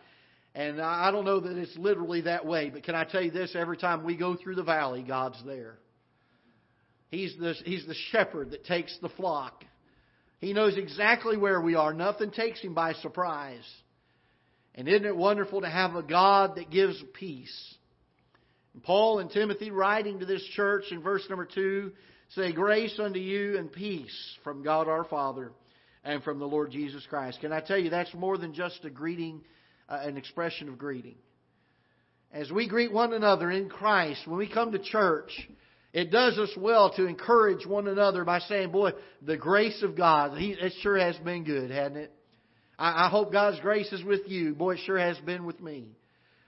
And 0.55 0.81
I 0.81 1.11
don't 1.11 1.25
know 1.25 1.39
that 1.39 1.55
it's 1.57 1.77
literally 1.77 2.21
that 2.21 2.47
way, 2.47 2.71
but 2.71 2.83
can 2.83 2.95
I 2.95 3.03
tell 3.03 3.21
you 3.21 3.29
this? 3.29 3.55
Every 3.55 3.77
time 3.77 4.03
we 4.03 4.17
go 4.17 4.35
through 4.35 4.55
the 4.55 4.63
valley, 4.63 5.03
God's 5.07 5.43
there. 5.45 5.77
He's 7.11 7.35
the, 7.39 7.53
he's 7.65 7.85
the 7.85 7.95
shepherd 8.11 8.49
that 8.49 8.65
takes 8.65 8.97
the 8.99 9.09
flock. 9.09 9.63
He 10.39 10.53
knows 10.53 10.75
exactly 10.75 11.37
where 11.37 11.61
we 11.61 11.75
are. 11.75 11.93
Nothing 11.93 12.31
takes 12.31 12.61
him 12.61 12.73
by 12.73 12.93
surprise. 12.93 13.65
And 14.73 14.87
isn't 14.87 15.05
it 15.05 15.15
wonderful 15.15 15.61
to 15.61 15.69
have 15.69 15.93
a 15.93 16.01
God 16.01 16.55
that 16.55 16.71
gives 16.71 16.99
peace? 17.13 17.75
Paul 18.83 19.19
and 19.19 19.29
Timothy, 19.29 19.71
writing 19.71 20.19
to 20.19 20.25
this 20.25 20.43
church 20.55 20.85
in 20.91 21.01
verse 21.01 21.23
number 21.29 21.45
2, 21.45 21.91
say, 22.29 22.51
Grace 22.53 22.97
unto 22.99 23.19
you 23.19 23.57
and 23.57 23.71
peace 23.71 24.37
from 24.43 24.63
God 24.63 24.87
our 24.87 25.03
Father 25.05 25.51
and 26.03 26.23
from 26.23 26.39
the 26.39 26.47
Lord 26.47 26.71
Jesus 26.71 27.05
Christ. 27.09 27.39
Can 27.41 27.51
I 27.51 27.59
tell 27.59 27.77
you, 27.77 27.89
that's 27.89 28.13
more 28.13 28.37
than 28.37 28.53
just 28.53 28.83
a 28.85 28.89
greeting, 28.89 29.41
uh, 29.89 29.99
an 30.01 30.17
expression 30.17 30.69
of 30.69 30.77
greeting. 30.77 31.15
As 32.31 32.51
we 32.51 32.67
greet 32.67 32.91
one 32.91 33.13
another 33.13 33.49
in 33.51 33.69
Christ, 33.69 34.27
when 34.27 34.37
we 34.37 34.49
come 34.49 34.71
to 34.71 34.79
church, 34.79 35.31
it 35.93 36.11
does 36.11 36.37
us 36.37 36.51
well 36.57 36.91
to 36.95 37.05
encourage 37.05 37.65
one 37.65 37.87
another 37.87 38.23
by 38.25 38.39
saying, 38.39 38.71
Boy, 38.71 38.91
the 39.21 39.37
grace 39.37 39.81
of 39.81 39.95
God, 39.95 40.37
he, 40.37 40.51
it 40.51 40.73
sure 40.81 40.97
has 40.97 41.15
been 41.17 41.43
good, 41.43 41.71
hasn't 41.71 41.97
it? 41.97 42.13
I, 42.77 43.05
I 43.05 43.09
hope 43.09 43.31
God's 43.31 43.59
grace 43.61 43.91
is 43.91 44.03
with 44.03 44.21
you. 44.27 44.53
Boy, 44.53 44.75
it 44.75 44.81
sure 44.85 44.99
has 44.99 45.17
been 45.19 45.45
with 45.45 45.61
me. 45.61 45.87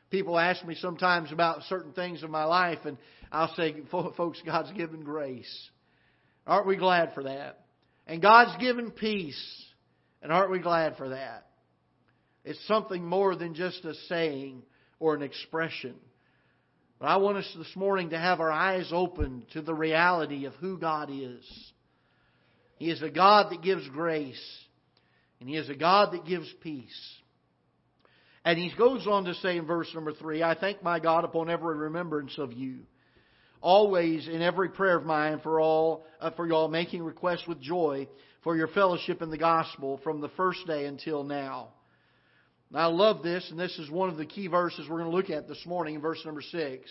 People 0.10 0.39
ask 0.39 0.66
me 0.66 0.75
sometimes 0.75 1.32
about 1.32 1.63
certain 1.63 1.94
things 1.94 2.24
in 2.24 2.32
my 2.32 2.46
life, 2.46 2.80
and 2.86 2.98
I'll 3.32 3.54
say, 3.56 3.75
folks, 3.92 4.42
God's 4.46 4.72
given 4.72 5.04
grace. 5.04 5.70
Aren't 6.48 6.68
we 6.68 6.78
glad 6.78 7.13
for 7.13 7.24
that? 7.24 7.60
And 8.08 8.22
God's 8.22 8.60
given 8.60 8.89
peace. 8.92 9.39
And 10.22 10.32
aren't 10.32 10.51
we 10.51 10.60
glad 10.60 10.98
for 10.98 11.10
that? 11.10 11.46
It's 12.44 12.68
something 12.68 13.06
more 13.06 13.36
than 13.36 13.54
just 13.54 13.86
a 13.86 13.94
saying 14.08 14.63
or 15.00 15.13
an 15.13 15.22
expression. 15.22 15.96
But 17.00 17.06
I 17.08 17.18
want 17.18 17.38
us 17.38 17.56
this 17.58 17.75
morning 17.75 18.10
to 18.10 18.18
have 18.18 18.42
our 18.42 18.51
eyes 18.51 18.89
open 18.92 19.46
to 19.54 19.62
the 19.62 19.74
reality 19.74 20.46
of 20.46 20.54
who 20.56 20.78
God 20.78 21.10
is. 21.12 21.46
He 22.78 22.89
is 22.89 23.01
a 23.01 23.10
God 23.10 23.51
that 23.51 23.62
gives 23.62 23.88
grace, 23.89 24.42
and 25.39 25.48
He 25.48 25.56
is 25.56 25.70
a 25.70 25.75
God 25.75 26.13
that 26.13 26.25
gives 26.25 26.51
peace. 26.62 27.18
And 28.50 28.58
he 28.58 28.72
goes 28.75 29.06
on 29.06 29.25
to 29.25 29.36
say 29.36 29.58
in 29.58 29.68
verse 29.68 29.94
number 29.94 30.12
three, 30.12 30.41
I 30.41 30.56
thank 30.56 30.82
my 30.82 31.00
God 31.00 31.24
upon 31.24 31.51
every 31.51 31.77
remembrance 31.77 32.36
of 32.39 32.51
you. 32.51 32.79
Always 33.62 34.27
in 34.27 34.41
every 34.41 34.70
prayer 34.70 34.98
of 34.98 35.06
mine 35.06 35.39
for 35.44 35.62
all, 35.62 36.03
uh, 36.20 36.32
for 36.32 36.48
y'all 36.48 36.68
making 36.68 37.03
requests 37.03 37.46
with 37.48 37.62
joy 37.62 38.08
for 38.44 38.58
your 38.58 38.68
fellowship 38.70 39.22
in 39.22 39.29
the 39.29 39.38
gospel 39.38 40.00
from 40.03 40.20
the 40.20 40.29
first 40.29 40.65
day 40.65 40.86
until 40.86 41.24
now. 41.24 41.68
I 42.74 42.88
love 42.88 43.22
this, 43.22 43.48
and 43.51 43.60
this 43.60 43.77
is 43.77 43.88
one 43.91 44.10
of 44.10 44.18
the 44.18 44.25
key 44.25 44.48
verses 44.48 44.88
we're 44.89 44.98
going 44.98 45.12
to 45.12 45.15
look 45.15 45.29
at 45.29 45.48
this 45.48 45.63
morning 45.68 45.94
in 45.94 46.01
verse 46.01 46.22
number 46.25 46.41
six. 46.41 46.89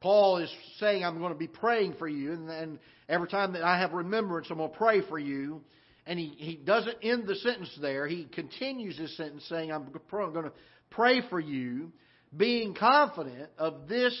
Paul 0.00 0.38
is 0.38 0.52
saying, 0.80 1.04
I'm 1.04 1.20
going 1.20 1.32
to 1.32 1.38
be 1.38 1.46
praying 1.46 1.94
for 2.00 2.08
you, 2.08 2.32
and, 2.32 2.50
and 2.50 2.78
every 3.08 3.28
time 3.28 3.52
that 3.52 3.62
I 3.62 3.78
have 3.78 3.92
remembrance, 3.92 4.48
I'm 4.50 4.56
going 4.56 4.72
to 4.72 4.76
pray 4.76 5.02
for 5.02 5.20
you. 5.20 5.62
And 6.06 6.18
he, 6.18 6.34
he 6.36 6.56
doesn't 6.56 6.98
end 7.02 7.26
the 7.26 7.36
sentence 7.36 7.70
there. 7.80 8.06
He 8.06 8.24
continues 8.24 8.98
his 8.98 9.16
sentence 9.16 9.44
saying, 9.48 9.72
I'm 9.72 9.86
going 9.90 10.44
to 10.44 10.52
pray 10.90 11.22
for 11.30 11.40
you, 11.40 11.92
being 12.36 12.74
confident 12.74 13.50
of 13.58 13.88
this 13.88 14.14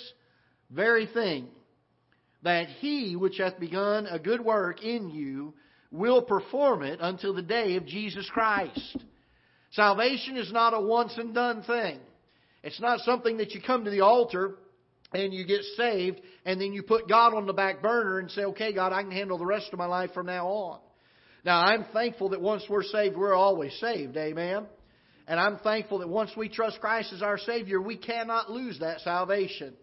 very 0.70 1.06
thing, 1.06 1.48
that 2.42 2.68
he 2.80 3.16
which 3.16 3.38
hath 3.38 3.58
begun 3.58 4.06
a 4.06 4.18
good 4.18 4.40
work 4.40 4.82
in 4.82 5.10
you 5.10 5.54
will 5.90 6.22
perform 6.22 6.82
it 6.82 6.98
until 7.00 7.34
the 7.34 7.42
day 7.42 7.76
of 7.76 7.86
Jesus 7.86 8.28
Christ. 8.32 8.96
Salvation 9.72 10.36
is 10.36 10.52
not 10.52 10.74
a 10.74 10.80
once 10.80 11.14
and 11.16 11.34
done 11.34 11.62
thing. 11.62 11.98
It's 12.62 12.80
not 12.80 13.00
something 13.00 13.38
that 13.38 13.52
you 13.52 13.60
come 13.60 13.84
to 13.84 13.90
the 13.90 14.00
altar 14.00 14.56
and 15.12 15.32
you 15.32 15.46
get 15.46 15.62
saved 15.76 16.20
and 16.44 16.60
then 16.60 16.72
you 16.72 16.82
put 16.82 17.08
God 17.08 17.34
on 17.34 17.46
the 17.46 17.52
back 17.52 17.82
burner 17.82 18.18
and 18.18 18.30
say, 18.30 18.42
okay, 18.44 18.72
God, 18.72 18.92
I 18.92 19.02
can 19.02 19.10
handle 19.10 19.38
the 19.38 19.46
rest 19.46 19.68
of 19.72 19.78
my 19.78 19.86
life 19.86 20.10
from 20.14 20.26
now 20.26 20.46
on. 20.46 20.80
Now, 21.44 21.60
I'm 21.60 21.84
thankful 21.92 22.30
that 22.30 22.40
once 22.40 22.64
we're 22.68 22.82
saved, 22.82 23.16
we're 23.16 23.34
always 23.34 23.72
saved. 23.78 24.16
Amen. 24.16 24.66
And 25.26 25.40
I'm 25.40 25.58
thankful 25.58 25.98
that 25.98 26.08
once 26.08 26.30
we 26.36 26.48
trust 26.48 26.80
Christ 26.80 27.12
as 27.12 27.22
our 27.22 27.38
Savior, 27.38 27.80
we 27.80 27.96
cannot 27.96 28.50
lose 28.50 28.78
that 28.80 29.00
salvation. 29.00 29.74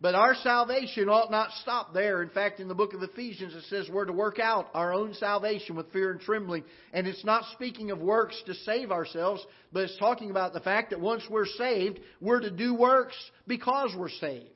But 0.00 0.14
our 0.14 0.36
salvation 0.36 1.08
ought 1.08 1.32
not 1.32 1.50
stop 1.62 1.92
there. 1.92 2.22
In 2.22 2.28
fact, 2.28 2.60
in 2.60 2.68
the 2.68 2.74
book 2.74 2.94
of 2.94 3.02
Ephesians, 3.02 3.54
it 3.54 3.64
says 3.64 3.88
we're 3.92 4.04
to 4.04 4.12
work 4.12 4.38
out 4.38 4.68
our 4.72 4.94
own 4.94 5.14
salvation 5.14 5.74
with 5.74 5.92
fear 5.92 6.12
and 6.12 6.20
trembling. 6.20 6.62
And 6.92 7.08
it's 7.08 7.24
not 7.24 7.44
speaking 7.54 7.90
of 7.90 7.98
works 7.98 8.40
to 8.46 8.54
save 8.54 8.92
ourselves, 8.92 9.44
but 9.72 9.84
it's 9.84 9.98
talking 9.98 10.30
about 10.30 10.52
the 10.52 10.60
fact 10.60 10.90
that 10.90 11.00
once 11.00 11.24
we're 11.28 11.46
saved, 11.46 11.98
we're 12.20 12.40
to 12.40 12.50
do 12.50 12.74
works 12.74 13.16
because 13.48 13.92
we're 13.96 14.08
saved. 14.08 14.46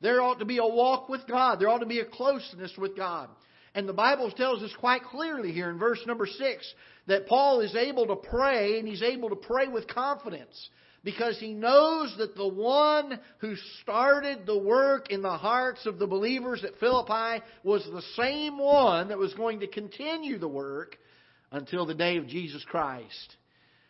There 0.00 0.22
ought 0.22 0.38
to 0.38 0.44
be 0.44 0.58
a 0.58 0.66
walk 0.66 1.08
with 1.08 1.26
God. 1.26 1.58
There 1.58 1.68
ought 1.68 1.78
to 1.78 1.86
be 1.86 2.00
a 2.00 2.04
closeness 2.04 2.72
with 2.78 2.96
God. 2.96 3.28
And 3.74 3.88
the 3.88 3.94
Bible 3.94 4.30
tells 4.30 4.62
us 4.62 4.72
quite 4.78 5.02
clearly 5.04 5.52
here 5.52 5.70
in 5.70 5.78
verse 5.78 6.00
number 6.06 6.26
6 6.26 6.74
that 7.06 7.26
Paul 7.26 7.60
is 7.60 7.74
able 7.74 8.06
to 8.08 8.16
pray, 8.16 8.78
and 8.78 8.86
he's 8.86 9.02
able 9.02 9.30
to 9.30 9.36
pray 9.36 9.68
with 9.68 9.88
confidence 9.88 10.70
because 11.04 11.38
he 11.38 11.52
knows 11.52 12.14
that 12.18 12.36
the 12.36 12.46
one 12.46 13.18
who 13.38 13.54
started 13.82 14.46
the 14.46 14.58
work 14.58 15.10
in 15.10 15.22
the 15.22 15.36
hearts 15.36 15.84
of 15.86 15.98
the 15.98 16.06
believers 16.06 16.62
at 16.64 16.78
Philippi 16.78 17.42
was 17.64 17.84
the 17.84 18.02
same 18.16 18.58
one 18.58 19.08
that 19.08 19.18
was 19.18 19.34
going 19.34 19.60
to 19.60 19.66
continue 19.66 20.38
the 20.38 20.48
work 20.48 20.96
until 21.50 21.86
the 21.86 21.94
day 21.94 22.18
of 22.18 22.28
Jesus 22.28 22.64
Christ. 22.64 23.36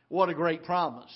What 0.09 0.31
a 0.31 0.35
great 0.35 0.65
promise. 0.65 1.13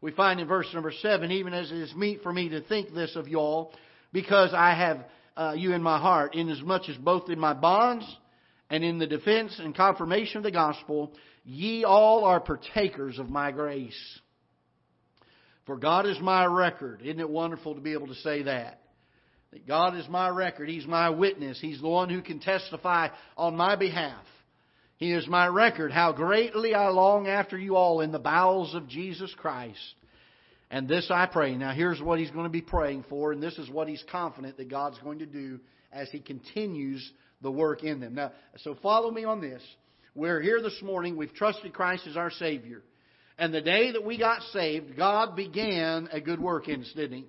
We 0.00 0.10
find 0.10 0.40
in 0.40 0.48
verse 0.48 0.66
number 0.74 0.92
7 0.92 1.30
even 1.30 1.54
as 1.54 1.70
it 1.70 1.78
is 1.78 1.94
meet 1.94 2.22
for 2.22 2.32
me 2.32 2.48
to 2.48 2.60
think 2.62 2.92
this 2.92 3.14
of 3.14 3.28
y'all, 3.28 3.72
because 4.12 4.52
I 4.52 4.74
have 4.74 5.04
uh, 5.36 5.54
you 5.56 5.72
in 5.72 5.82
my 5.82 5.98
heart, 5.98 6.34
inasmuch 6.34 6.88
as 6.88 6.96
both 6.96 7.28
in 7.30 7.38
my 7.38 7.54
bonds 7.54 8.04
and 8.70 8.84
in 8.84 8.98
the 8.98 9.06
defense 9.06 9.58
and 9.58 9.74
confirmation 9.74 10.38
of 10.38 10.42
the 10.42 10.50
gospel, 10.50 11.12
ye 11.44 11.84
all 11.84 12.24
are 12.24 12.40
partakers 12.40 13.18
of 13.18 13.28
my 13.28 13.52
grace. 13.52 14.20
For 15.66 15.76
God 15.76 16.06
is 16.06 16.18
my 16.20 16.44
record. 16.44 17.02
Isn't 17.02 17.20
it 17.20 17.30
wonderful 17.30 17.74
to 17.74 17.80
be 17.80 17.92
able 17.92 18.08
to 18.08 18.14
say 18.16 18.42
that? 18.42 18.80
That 19.52 19.66
God 19.66 19.96
is 19.96 20.08
my 20.08 20.28
record. 20.28 20.68
He's 20.68 20.86
my 20.86 21.10
witness. 21.10 21.60
He's 21.60 21.80
the 21.80 21.88
one 21.88 22.08
who 22.08 22.22
can 22.22 22.40
testify 22.40 23.08
on 23.36 23.56
my 23.56 23.76
behalf. 23.76 24.24
He 24.96 25.12
is 25.12 25.26
my 25.26 25.46
record, 25.46 25.92
how 25.92 26.12
greatly 26.12 26.74
I 26.74 26.88
long 26.88 27.26
after 27.26 27.58
you 27.58 27.76
all 27.76 28.00
in 28.00 28.12
the 28.12 28.18
bowels 28.18 28.74
of 28.74 28.88
Jesus 28.88 29.34
Christ. 29.36 29.94
And 30.72 30.88
this 30.88 31.08
I 31.10 31.26
pray. 31.26 31.54
Now, 31.54 31.72
here's 31.74 32.00
what 32.00 32.18
he's 32.18 32.30
going 32.30 32.46
to 32.46 32.50
be 32.50 32.62
praying 32.62 33.04
for, 33.10 33.30
and 33.30 33.42
this 33.42 33.58
is 33.58 33.68
what 33.68 33.88
he's 33.88 34.02
confident 34.10 34.56
that 34.56 34.70
God's 34.70 34.98
going 35.00 35.18
to 35.18 35.26
do 35.26 35.60
as 35.92 36.08
he 36.08 36.18
continues 36.18 37.08
the 37.42 37.50
work 37.50 37.84
in 37.84 38.00
them. 38.00 38.14
Now, 38.14 38.32
so 38.56 38.74
follow 38.82 39.10
me 39.10 39.24
on 39.24 39.42
this. 39.42 39.60
We're 40.14 40.40
here 40.40 40.62
this 40.62 40.80
morning. 40.82 41.18
We've 41.18 41.34
trusted 41.34 41.74
Christ 41.74 42.06
as 42.08 42.16
our 42.16 42.30
Savior. 42.30 42.82
And 43.36 43.52
the 43.52 43.60
day 43.60 43.92
that 43.92 44.02
we 44.02 44.18
got 44.18 44.40
saved, 44.54 44.96
God 44.96 45.36
began 45.36 46.08
a 46.10 46.22
good 46.22 46.40
work 46.40 46.68
in 46.68 46.80
us, 46.80 46.92
didn't 46.96 47.18
He? 47.18 47.26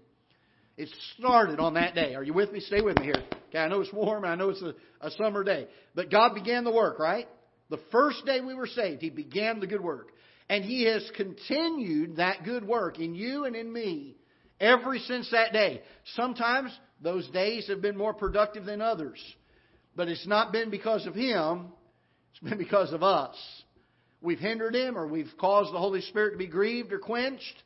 It 0.78 0.90
started 1.18 1.60
on 1.60 1.74
that 1.74 1.96
day. 1.96 2.16
Are 2.16 2.24
you 2.24 2.34
with 2.34 2.50
me? 2.50 2.62
Stay 2.62 2.82
with 2.82 2.98
me 2.98 3.04
here. 3.04 3.24
Okay, 3.50 3.60
I 3.60 3.68
know 3.68 3.82
it's 3.82 3.92
warm 3.92 4.24
I 4.24 4.36
know 4.36 4.52
it's 4.52 4.62
a, 4.62 4.74
a 5.02 5.12
summer 5.12 5.44
day. 5.44 5.68
But 5.96 6.10
God 6.10 6.34
began 6.34 6.64
the 6.64 6.72
work, 6.72 6.98
right? 6.98 7.28
The 7.70 7.80
first 7.92 8.26
day 8.26 8.40
we 8.40 8.54
were 8.54 8.68
saved, 8.68 9.02
He 9.02 9.10
began 9.10 9.60
the 9.60 9.68
good 9.68 9.82
work. 9.82 10.08
And 10.50 10.64
He 10.64 10.86
has 10.86 11.10
continued 11.16 12.18
that 12.18 12.44
good 12.44 12.66
work 12.66 13.00
in 13.00 13.16
you 13.16 13.46
and 13.46 13.56
in 13.56 13.72
me 13.72 14.16
ever 14.60 14.98
since 14.98 15.30
that 15.32 15.54
day. 15.54 15.82
Sometimes 16.16 16.78
those 17.02 17.28
days 17.30 17.68
have 17.68 17.82
been 17.82 17.98
more 17.98 18.14
productive 18.14 18.66
than 18.66 18.82
others. 18.82 19.20
But 19.96 20.08
it's 20.08 20.28
not 20.28 20.52
been 20.52 20.70
because 20.70 21.06
of 21.06 21.14
Him, 21.14 21.68
it's 22.32 22.50
been 22.50 22.58
because 22.58 22.94
of 22.94 23.04
us. 23.04 23.36
We've 24.22 24.40
hindered 24.40 24.76
Him 24.76 24.98
or 24.98 25.08
we've 25.08 25.34
caused 25.40 25.74
the 25.74 25.80
Holy 25.80 26.02
Spirit 26.02 26.32
to 26.32 26.38
be 26.38 26.48
grieved 26.48 26.94
or 26.94 27.00
quenched. 27.00 27.64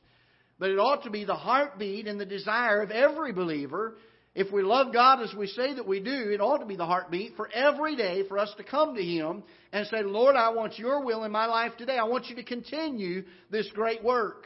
But 0.59 0.71
it 0.71 0.79
ought 0.79 1.03
to 1.03 1.11
be 1.11 1.23
the 1.23 1.35
heartbeat 1.35 2.07
and 2.07 2.19
the 2.19 2.25
desire 2.25 2.81
of 2.81 2.89
every 2.89 3.31
believer 3.31 3.97
if 4.37 4.53
we 4.53 4.61
love 4.61 4.93
God 4.93 5.23
as 5.23 5.33
we 5.33 5.47
say 5.47 5.73
that 5.73 5.87
we 5.87 5.99
do, 5.99 6.29
it 6.29 6.39
ought 6.39 6.59
to 6.59 6.65
be 6.67 6.75
the 6.75 6.85
heartbeat 6.85 7.35
for 7.35 7.49
every 7.51 7.95
day 7.95 8.21
for 8.27 8.37
us 8.37 8.53
to 8.57 8.63
come 8.63 8.93
to 8.93 9.03
Him 9.03 9.41
and 9.73 9.87
say, 9.87 10.03
Lord, 10.03 10.35
I 10.35 10.49
want 10.49 10.77
your 10.77 11.03
will 11.03 11.23
in 11.23 11.31
my 11.31 11.47
life 11.47 11.71
today. 11.75 11.97
I 11.97 12.03
want 12.03 12.27
you 12.27 12.35
to 12.35 12.43
continue 12.43 13.23
this 13.49 13.67
great 13.73 14.03
work. 14.03 14.45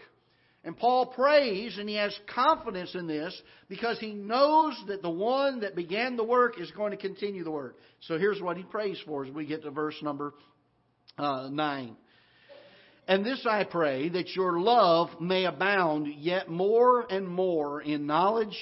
And 0.63 0.77
Paul 0.77 1.07
prays 1.07 1.77
and 1.77 1.89
he 1.89 1.95
has 1.95 2.17
confidence 2.33 2.95
in 2.95 3.05
this 3.05 3.37
because 3.67 3.99
he 3.99 4.13
knows 4.13 4.81
that 4.87 5.01
the 5.01 5.09
one 5.09 5.59
that 5.59 5.75
began 5.75 6.15
the 6.15 6.23
work 6.23 6.57
is 6.57 6.71
going 6.71 6.91
to 6.91 6.97
continue 6.97 7.43
the 7.43 7.51
work. 7.51 7.77
So 8.07 8.17
here's 8.17 8.41
what 8.41 8.55
he 8.55 8.63
prays 8.63 8.97
for 9.05 9.25
as 9.25 9.33
we 9.33 9.45
get 9.45 9.63
to 9.63 9.71
verse 9.71 10.01
number 10.01 10.33
uh, 11.17 11.49
9. 11.51 11.97
And 13.09 13.25
this 13.25 13.45
I 13.45 13.65
pray, 13.65 14.07
that 14.07 14.37
your 14.37 14.57
love 14.61 15.09
may 15.19 15.43
abound 15.43 16.07
yet 16.07 16.49
more 16.49 17.11
and 17.11 17.27
more 17.27 17.81
in 17.81 18.07
knowledge 18.07 18.55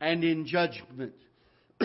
and 0.00 0.24
in 0.24 0.46
judgment. 0.46 1.12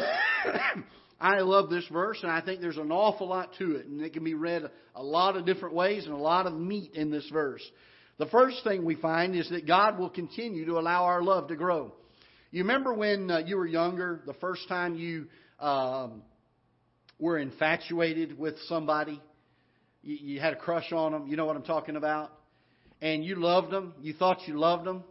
I 1.21 1.41
love 1.41 1.69
this 1.69 1.85
verse, 1.91 2.17
and 2.23 2.31
I 2.31 2.41
think 2.41 2.61
there's 2.61 2.77
an 2.77 2.91
awful 2.91 3.27
lot 3.27 3.51
to 3.59 3.75
it, 3.75 3.85
and 3.85 4.01
it 4.01 4.13
can 4.13 4.23
be 4.23 4.33
read 4.33 4.63
a 4.95 5.03
lot 5.03 5.37
of 5.37 5.45
different 5.45 5.75
ways 5.75 6.05
and 6.05 6.13
a 6.13 6.17
lot 6.17 6.47
of 6.47 6.53
meat 6.53 6.93
in 6.95 7.11
this 7.11 7.29
verse. 7.31 7.61
The 8.17 8.25
first 8.27 8.63
thing 8.63 8.85
we 8.85 8.95
find 8.95 9.35
is 9.35 9.49
that 9.49 9.67
God 9.67 9.99
will 9.99 10.09
continue 10.09 10.65
to 10.65 10.79
allow 10.79 11.05
our 11.05 11.21
love 11.21 11.47
to 11.49 11.55
grow. 11.55 11.93
You 12.49 12.63
remember 12.63 12.93
when 12.93 13.31
uh, 13.31 13.39
you 13.45 13.55
were 13.55 13.67
younger, 13.67 14.21
the 14.25 14.33
first 14.35 14.67
time 14.67 14.95
you 14.95 15.27
um, 15.59 16.23
were 17.19 17.37
infatuated 17.37 18.37
with 18.37 18.55
somebody? 18.67 19.21
You, 20.01 20.17
you 20.19 20.39
had 20.39 20.53
a 20.53 20.57
crush 20.57 20.91
on 20.91 21.13
them. 21.13 21.27
You 21.27 21.37
know 21.37 21.45
what 21.45 21.55
I'm 21.55 21.63
talking 21.63 21.95
about? 21.95 22.31
And 23.01 23.23
you 23.23 23.35
loved 23.35 23.71
them. 23.71 23.93
You 24.01 24.13
thought 24.13 24.47
you 24.47 24.59
loved 24.59 24.85
them. 24.85 25.03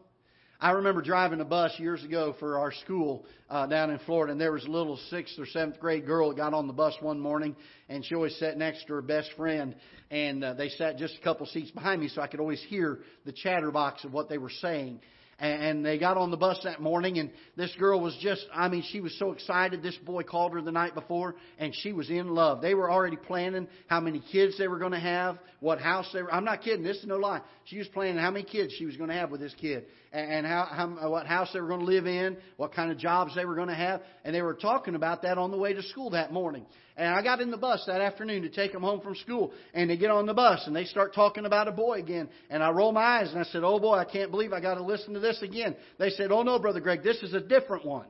I 0.62 0.72
remember 0.72 1.00
driving 1.00 1.40
a 1.40 1.44
bus 1.46 1.72
years 1.78 2.04
ago 2.04 2.34
for 2.38 2.58
our 2.58 2.70
school 2.70 3.24
uh, 3.48 3.66
down 3.66 3.90
in 3.90 3.98
Florida, 4.00 4.32
and 4.32 4.38
there 4.38 4.52
was 4.52 4.62
a 4.66 4.70
little 4.70 4.98
sixth 5.08 5.38
or 5.38 5.46
seventh 5.46 5.80
grade 5.80 6.04
girl 6.04 6.28
that 6.28 6.36
got 6.36 6.52
on 6.52 6.66
the 6.66 6.74
bus 6.74 6.92
one 7.00 7.18
morning, 7.18 7.56
and 7.88 8.04
she 8.04 8.14
always 8.14 8.36
sat 8.36 8.58
next 8.58 8.86
to 8.86 8.92
her 8.92 9.00
best 9.00 9.30
friend, 9.38 9.74
and 10.10 10.44
uh, 10.44 10.52
they 10.52 10.68
sat 10.68 10.98
just 10.98 11.16
a 11.16 11.24
couple 11.24 11.46
seats 11.46 11.70
behind 11.70 11.98
me, 11.98 12.08
so 12.08 12.20
I 12.20 12.26
could 12.26 12.40
always 12.40 12.62
hear 12.68 12.98
the 13.24 13.32
chatterbox 13.32 14.04
of 14.04 14.12
what 14.12 14.28
they 14.28 14.36
were 14.36 14.50
saying 14.50 15.00
and 15.40 15.84
they 15.84 15.98
got 15.98 16.16
on 16.16 16.30
the 16.30 16.36
bus 16.36 16.60
that 16.64 16.80
morning 16.80 17.18
and 17.18 17.30
this 17.56 17.74
girl 17.78 18.00
was 18.00 18.16
just 18.20 18.44
i 18.54 18.68
mean 18.68 18.84
she 18.90 19.00
was 19.00 19.16
so 19.18 19.32
excited. 19.32 19.82
This 19.82 19.96
boy 19.96 20.22
called 20.22 20.52
her 20.52 20.60
the 20.60 20.72
night 20.72 20.94
before 20.94 21.34
and 21.58 21.74
she 21.74 21.92
was 21.92 22.10
in 22.10 22.28
love. 22.28 22.60
They 22.60 22.74
were 22.74 22.90
already 22.90 23.16
planning 23.16 23.68
how 23.86 24.00
many 24.00 24.22
kids 24.32 24.58
they 24.58 24.68
were 24.68 24.78
going 24.78 24.92
to 24.92 25.00
have 25.00 25.38
what 25.60 25.80
house 25.80 26.08
they 26.12 26.22
were 26.22 26.32
i'm 26.32 26.44
not 26.44 26.62
kidding 26.62 26.82
this 26.82 26.98
is 26.98 27.06
no 27.06 27.16
lie. 27.16 27.40
She 27.64 27.78
was 27.78 27.88
planning 27.88 28.18
how 28.18 28.30
many 28.30 28.44
kids 28.44 28.74
she 28.76 28.84
was 28.84 28.96
going 28.96 29.08
to 29.08 29.16
have 29.16 29.30
with 29.30 29.40
this 29.40 29.54
kid 29.60 29.84
and 30.12 30.44
how, 30.44 30.66
how 30.70 31.10
what 31.10 31.26
house 31.26 31.50
they 31.52 31.60
were 31.60 31.68
going 31.68 31.80
to 31.80 31.86
live 31.86 32.06
in 32.06 32.36
what 32.56 32.74
kind 32.74 32.90
of 32.90 32.98
jobs 32.98 33.34
they 33.34 33.44
were 33.44 33.54
going 33.54 33.68
to 33.68 33.74
have 33.74 34.02
and 34.24 34.34
they 34.34 34.42
were 34.42 34.54
talking 34.54 34.94
about 34.94 35.22
that 35.22 35.38
on 35.38 35.50
the 35.50 35.58
way 35.58 35.72
to 35.72 35.82
school 35.82 36.10
that 36.10 36.32
morning 36.32 36.66
and 36.96 37.08
I 37.14 37.22
got 37.22 37.40
in 37.40 37.50
the 37.50 37.56
bus 37.56 37.84
that 37.86 38.00
afternoon 38.00 38.42
to 38.42 38.48
take 38.48 38.72
them 38.72 38.82
home 38.82 39.00
from 39.00 39.14
school. 39.14 39.52
And 39.72 39.88
they 39.88 39.96
get 39.96 40.10
on 40.10 40.26
the 40.26 40.34
bus 40.34 40.62
and 40.66 40.74
they 40.74 40.84
start 40.84 41.14
talking 41.14 41.46
about 41.46 41.68
a 41.68 41.72
boy 41.72 41.98
again. 41.98 42.28
And 42.50 42.62
I 42.62 42.70
roll 42.70 42.92
my 42.92 43.02
eyes 43.02 43.30
and 43.30 43.38
I 43.38 43.44
said, 43.44 43.62
Oh 43.64 43.78
boy, 43.78 43.94
I 43.94 44.04
can't 44.04 44.30
believe 44.30 44.52
I 44.52 44.60
got 44.60 44.74
to 44.74 44.82
listen 44.82 45.14
to 45.14 45.20
this 45.20 45.40
again. 45.42 45.76
They 45.98 46.10
said, 46.10 46.32
Oh 46.32 46.42
no, 46.42 46.58
Brother 46.58 46.80
Greg, 46.80 47.02
this 47.02 47.22
is 47.22 47.32
a 47.32 47.40
different 47.40 47.84
one. 47.84 48.06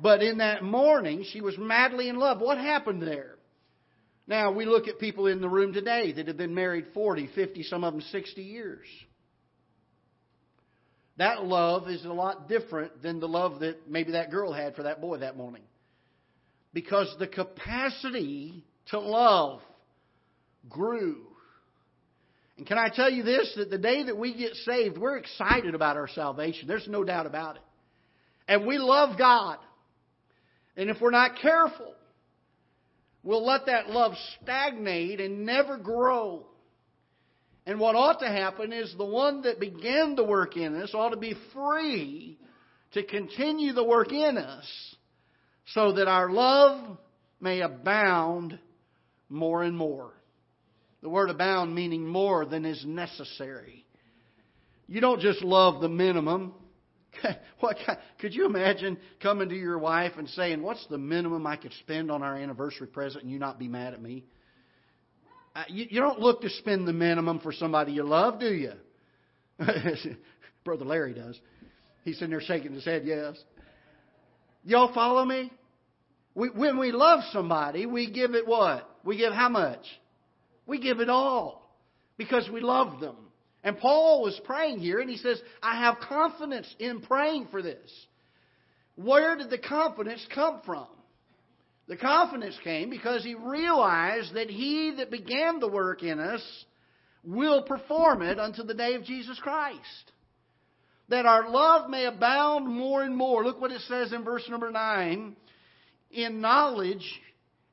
But 0.00 0.22
in 0.22 0.38
that 0.38 0.64
morning, 0.64 1.24
she 1.32 1.40
was 1.40 1.56
madly 1.58 2.08
in 2.08 2.16
love. 2.16 2.40
What 2.40 2.58
happened 2.58 3.02
there? 3.02 3.36
Now, 4.26 4.52
we 4.52 4.64
look 4.64 4.88
at 4.88 4.98
people 4.98 5.26
in 5.26 5.40
the 5.40 5.48
room 5.48 5.72
today 5.72 6.12
that 6.12 6.28
have 6.28 6.36
been 6.36 6.54
married 6.54 6.86
40, 6.94 7.28
50, 7.34 7.62
some 7.64 7.84
of 7.84 7.92
them 7.92 8.02
60 8.02 8.42
years. 8.42 8.86
That 11.18 11.44
love 11.44 11.88
is 11.88 12.04
a 12.04 12.12
lot 12.12 12.48
different 12.48 13.02
than 13.02 13.20
the 13.20 13.28
love 13.28 13.60
that 13.60 13.88
maybe 13.88 14.12
that 14.12 14.30
girl 14.30 14.52
had 14.52 14.74
for 14.74 14.84
that 14.84 15.00
boy 15.00 15.18
that 15.18 15.36
morning. 15.36 15.62
Because 16.72 17.14
the 17.18 17.26
capacity 17.26 18.64
to 18.86 18.98
love 18.98 19.60
grew. 20.68 21.26
And 22.56 22.66
can 22.66 22.78
I 22.78 22.88
tell 22.88 23.10
you 23.10 23.22
this 23.22 23.52
that 23.56 23.70
the 23.70 23.78
day 23.78 24.04
that 24.04 24.16
we 24.16 24.34
get 24.34 24.54
saved, 24.54 24.96
we're 24.96 25.16
excited 25.16 25.74
about 25.74 25.96
our 25.96 26.08
salvation. 26.08 26.68
There's 26.68 26.88
no 26.88 27.04
doubt 27.04 27.26
about 27.26 27.56
it. 27.56 27.62
And 28.48 28.66
we 28.66 28.78
love 28.78 29.18
God. 29.18 29.58
And 30.76 30.88
if 30.88 31.00
we're 31.00 31.10
not 31.10 31.32
careful, 31.40 31.94
we'll 33.22 33.44
let 33.46 33.66
that 33.66 33.88
love 33.90 34.12
stagnate 34.40 35.20
and 35.20 35.44
never 35.44 35.76
grow. 35.76 36.46
And 37.66 37.78
what 37.78 37.94
ought 37.94 38.20
to 38.20 38.26
happen 38.26 38.72
is 38.72 38.94
the 38.96 39.04
one 39.04 39.42
that 39.42 39.60
began 39.60 40.16
the 40.16 40.24
work 40.24 40.56
in 40.56 40.74
us 40.80 40.92
ought 40.94 41.10
to 41.10 41.16
be 41.16 41.36
free 41.54 42.38
to 42.92 43.04
continue 43.04 43.72
the 43.72 43.84
work 43.84 44.12
in 44.12 44.36
us 44.36 44.91
so 45.66 45.92
that 45.92 46.08
our 46.08 46.30
love 46.30 46.98
may 47.40 47.60
abound 47.60 48.58
more 49.28 49.62
and 49.62 49.76
more. 49.76 50.12
The 51.02 51.08
word 51.08 51.30
abound 51.30 51.74
meaning 51.74 52.06
more 52.06 52.44
than 52.44 52.64
is 52.64 52.84
necessary. 52.86 53.84
You 54.86 55.00
don't 55.00 55.20
just 55.20 55.42
love 55.42 55.80
the 55.80 55.88
minimum. 55.88 56.54
what 57.60 57.76
could 58.20 58.34
you 58.34 58.46
imagine 58.46 58.98
coming 59.20 59.48
to 59.48 59.56
your 59.56 59.78
wife 59.78 60.12
and 60.16 60.28
saying, 60.30 60.62
"What's 60.62 60.86
the 60.86 60.98
minimum 60.98 61.46
I 61.46 61.56
could 61.56 61.72
spend 61.80 62.10
on 62.10 62.22
our 62.22 62.36
anniversary 62.36 62.86
present?" 62.86 63.24
and 63.24 63.32
you 63.32 63.38
not 63.38 63.58
be 63.58 63.68
mad 63.68 63.94
at 63.94 64.02
me? 64.02 64.24
Uh, 65.54 65.64
you, 65.68 65.86
you 65.90 66.00
don't 66.00 66.20
look 66.20 66.40
to 66.42 66.50
spend 66.50 66.88
the 66.88 66.92
minimum 66.92 67.40
for 67.40 67.52
somebody 67.52 67.92
you 67.92 68.04
love, 68.04 68.40
do 68.40 68.52
you? 68.52 68.72
Brother 70.64 70.84
Larry 70.84 71.12
does. 71.12 71.38
He's 72.04 72.16
sitting 72.16 72.30
there 72.30 72.40
shaking 72.40 72.72
his 72.72 72.84
head, 72.84 73.02
yes. 73.04 73.36
Y'all 74.64 74.92
follow 74.94 75.24
me? 75.24 75.50
We, 76.34 76.48
when 76.48 76.78
we 76.78 76.92
love 76.92 77.20
somebody, 77.32 77.86
we 77.86 78.10
give 78.10 78.34
it 78.34 78.46
what? 78.46 78.88
We 79.04 79.16
give 79.18 79.32
how 79.32 79.48
much? 79.48 79.84
We 80.66 80.80
give 80.80 81.00
it 81.00 81.08
all 81.08 81.70
because 82.16 82.48
we 82.50 82.60
love 82.60 83.00
them. 83.00 83.16
And 83.64 83.78
Paul 83.78 84.22
was 84.22 84.40
praying 84.44 84.78
here 84.78 85.00
and 85.00 85.10
he 85.10 85.16
says, 85.16 85.40
I 85.62 85.80
have 85.80 85.98
confidence 86.08 86.72
in 86.78 87.00
praying 87.00 87.48
for 87.50 87.62
this. 87.62 87.90
Where 88.96 89.36
did 89.36 89.50
the 89.50 89.58
confidence 89.58 90.24
come 90.34 90.60
from? 90.64 90.86
The 91.88 91.96
confidence 91.96 92.56
came 92.64 92.90
because 92.90 93.24
he 93.24 93.34
realized 93.34 94.34
that 94.34 94.48
he 94.48 94.94
that 94.98 95.10
began 95.10 95.60
the 95.60 95.68
work 95.68 96.02
in 96.02 96.18
us 96.20 96.42
will 97.24 97.62
perform 97.62 98.22
it 98.22 98.38
unto 98.38 98.62
the 98.62 98.74
day 98.74 98.94
of 98.94 99.04
Jesus 99.04 99.38
Christ. 99.40 100.12
That 101.08 101.26
our 101.26 101.50
love 101.50 101.90
may 101.90 102.06
abound 102.06 102.66
more 102.66 103.02
and 103.02 103.16
more. 103.16 103.44
Look 103.44 103.60
what 103.60 103.72
it 103.72 103.82
says 103.82 104.12
in 104.12 104.24
verse 104.24 104.48
number 104.48 104.70
9 104.70 105.36
in 106.12 106.40
knowledge 106.40 107.04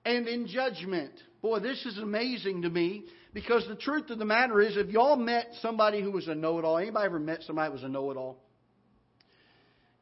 and 0.06 0.28
in 0.28 0.48
judgment. 0.48 1.12
Boy, 1.42 1.60
this 1.60 1.86
is 1.86 1.98
amazing 1.98 2.64
to 2.64 2.70
me 2.70 3.06
because 3.34 3.68
the 3.68 3.76
truth 3.76 4.10
of 4.10 4.20
the 4.20 4.26
matter 4.26 4.60
is, 4.62 4.76
if 4.78 4.90
y'all 4.90 5.16
met 5.16 5.48
somebody 5.62 6.02
who 6.02 6.12
was 6.12 6.28
a 6.28 6.36
know-it-all, 6.36 6.78
anybody 6.78 7.06
ever 7.06 7.20
met 7.20 7.44
somebody 7.44 7.68
who 7.68 7.74
was 7.74 7.84
a 7.84 7.90
know-it-all? 7.90 8.38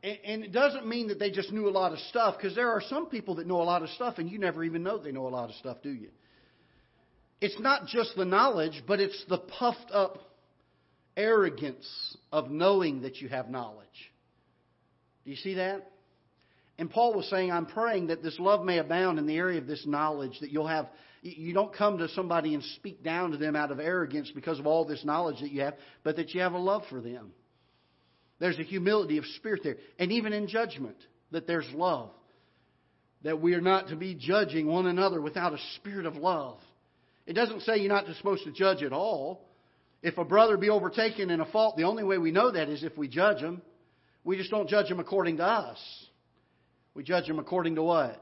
And 0.03 0.43
it 0.43 0.51
doesn't 0.51 0.87
mean 0.87 1.07
that 1.09 1.19
they 1.19 1.31
just 1.31 1.51
knew 1.51 1.67
a 1.67 1.71
lot 1.71 1.91
of 1.91 1.99
stuff, 1.99 2.35
because 2.37 2.55
there 2.55 2.71
are 2.71 2.81
some 2.81 3.07
people 3.07 3.35
that 3.35 3.47
know 3.47 3.61
a 3.61 3.63
lot 3.63 3.81
of 3.81 3.89
stuff 3.89 4.19
and 4.19 4.29
you 4.29 4.39
never 4.39 4.63
even 4.63 4.83
know 4.83 4.97
they 4.97 5.11
know 5.11 5.27
a 5.27 5.29
lot 5.29 5.49
of 5.49 5.55
stuff, 5.55 5.77
do 5.81 5.89
you? 5.89 6.09
It's 7.41 7.59
not 7.59 7.87
just 7.87 8.15
the 8.15 8.25
knowledge, 8.25 8.83
but 8.87 8.99
it's 8.99 9.25
the 9.27 9.39
puffed 9.39 9.91
up 9.91 10.19
arrogance 11.15 12.17
of 12.31 12.49
knowing 12.49 13.01
that 13.01 13.17
you 13.17 13.27
have 13.27 13.49
knowledge. 13.49 13.87
Do 15.25 15.31
you 15.31 15.37
see 15.37 15.55
that? 15.55 15.91
And 16.79 16.89
Paul 16.89 17.15
was 17.15 17.27
saying, 17.29 17.51
I'm 17.51 17.65
praying 17.65 18.07
that 18.07 18.21
this 18.21 18.37
love 18.39 18.63
may 18.63 18.77
abound 18.77 19.17
in 19.17 19.25
the 19.25 19.35
area 19.35 19.59
of 19.59 19.67
this 19.67 19.85
knowledge, 19.85 20.39
that 20.41 20.51
you'll 20.51 20.67
have, 20.67 20.87
you 21.21 21.53
don't 21.53 21.73
come 21.73 21.97
to 21.97 22.07
somebody 22.09 22.53
and 22.53 22.63
speak 22.75 23.03
down 23.03 23.31
to 23.31 23.37
them 23.37 23.55
out 23.55 23.71
of 23.71 23.79
arrogance 23.79 24.31
because 24.33 24.59
of 24.59 24.67
all 24.67 24.85
this 24.85 25.03
knowledge 25.03 25.39
that 25.41 25.51
you 25.51 25.61
have, 25.61 25.73
but 26.03 26.17
that 26.17 26.33
you 26.33 26.41
have 26.41 26.53
a 26.53 26.59
love 26.59 26.83
for 26.89 27.01
them. 27.01 27.31
There's 28.39 28.59
a 28.59 28.63
humility 28.63 29.17
of 29.17 29.25
spirit 29.37 29.61
there. 29.63 29.77
And 29.97 30.11
even 30.11 30.33
in 30.33 30.47
judgment, 30.47 30.97
that 31.31 31.47
there's 31.47 31.67
love. 31.73 32.11
That 33.23 33.41
we 33.41 33.55
are 33.55 33.61
not 33.61 33.87
to 33.87 33.95
be 33.95 34.13
judging 34.13 34.67
one 34.67 34.85
another 34.85 35.19
without 35.19 35.53
a 35.53 35.59
spirit 35.77 36.05
of 36.05 36.15
love. 36.15 36.59
It 37.25 37.33
doesn't 37.33 37.61
say 37.61 37.77
you're 37.77 37.91
not 37.91 38.05
supposed 38.17 38.43
to 38.43 38.51
judge 38.51 38.83
at 38.83 38.93
all. 38.93 39.43
If 40.03 40.19
a 40.19 40.23
brother 40.23 40.57
be 40.57 40.69
overtaken 40.69 41.31
in 41.31 41.41
a 41.41 41.45
fault, 41.45 41.75
the 41.75 41.83
only 41.83 42.03
way 42.03 42.19
we 42.19 42.31
know 42.31 42.51
that 42.51 42.69
is 42.69 42.83
if 42.83 42.95
we 42.95 43.07
judge 43.07 43.39
him. 43.39 43.63
We 44.23 44.37
just 44.37 44.51
don't 44.51 44.69
judge 44.69 44.91
him 44.91 44.99
according 44.99 45.37
to 45.37 45.43
us. 45.43 45.79
We 46.97 47.03
judge 47.03 47.27
them 47.27 47.37
according 47.37 47.75
to 47.75 47.83
what? 47.83 48.19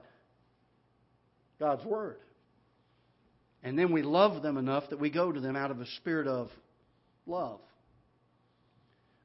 God's 1.62 1.86
Word. 1.86 2.18
And 3.64 3.80
then 3.80 3.94
we 3.94 4.02
love 4.02 4.44
them 4.44 4.58
enough 4.58 4.90
that 4.90 5.00
we 5.00 5.10
go 5.10 5.32
to 5.32 5.40
them 5.40 5.56
out 5.56 5.72
of 5.72 5.80
a 5.80 5.86
spirit 5.96 6.28
of 6.28 6.50
love. 7.26 7.62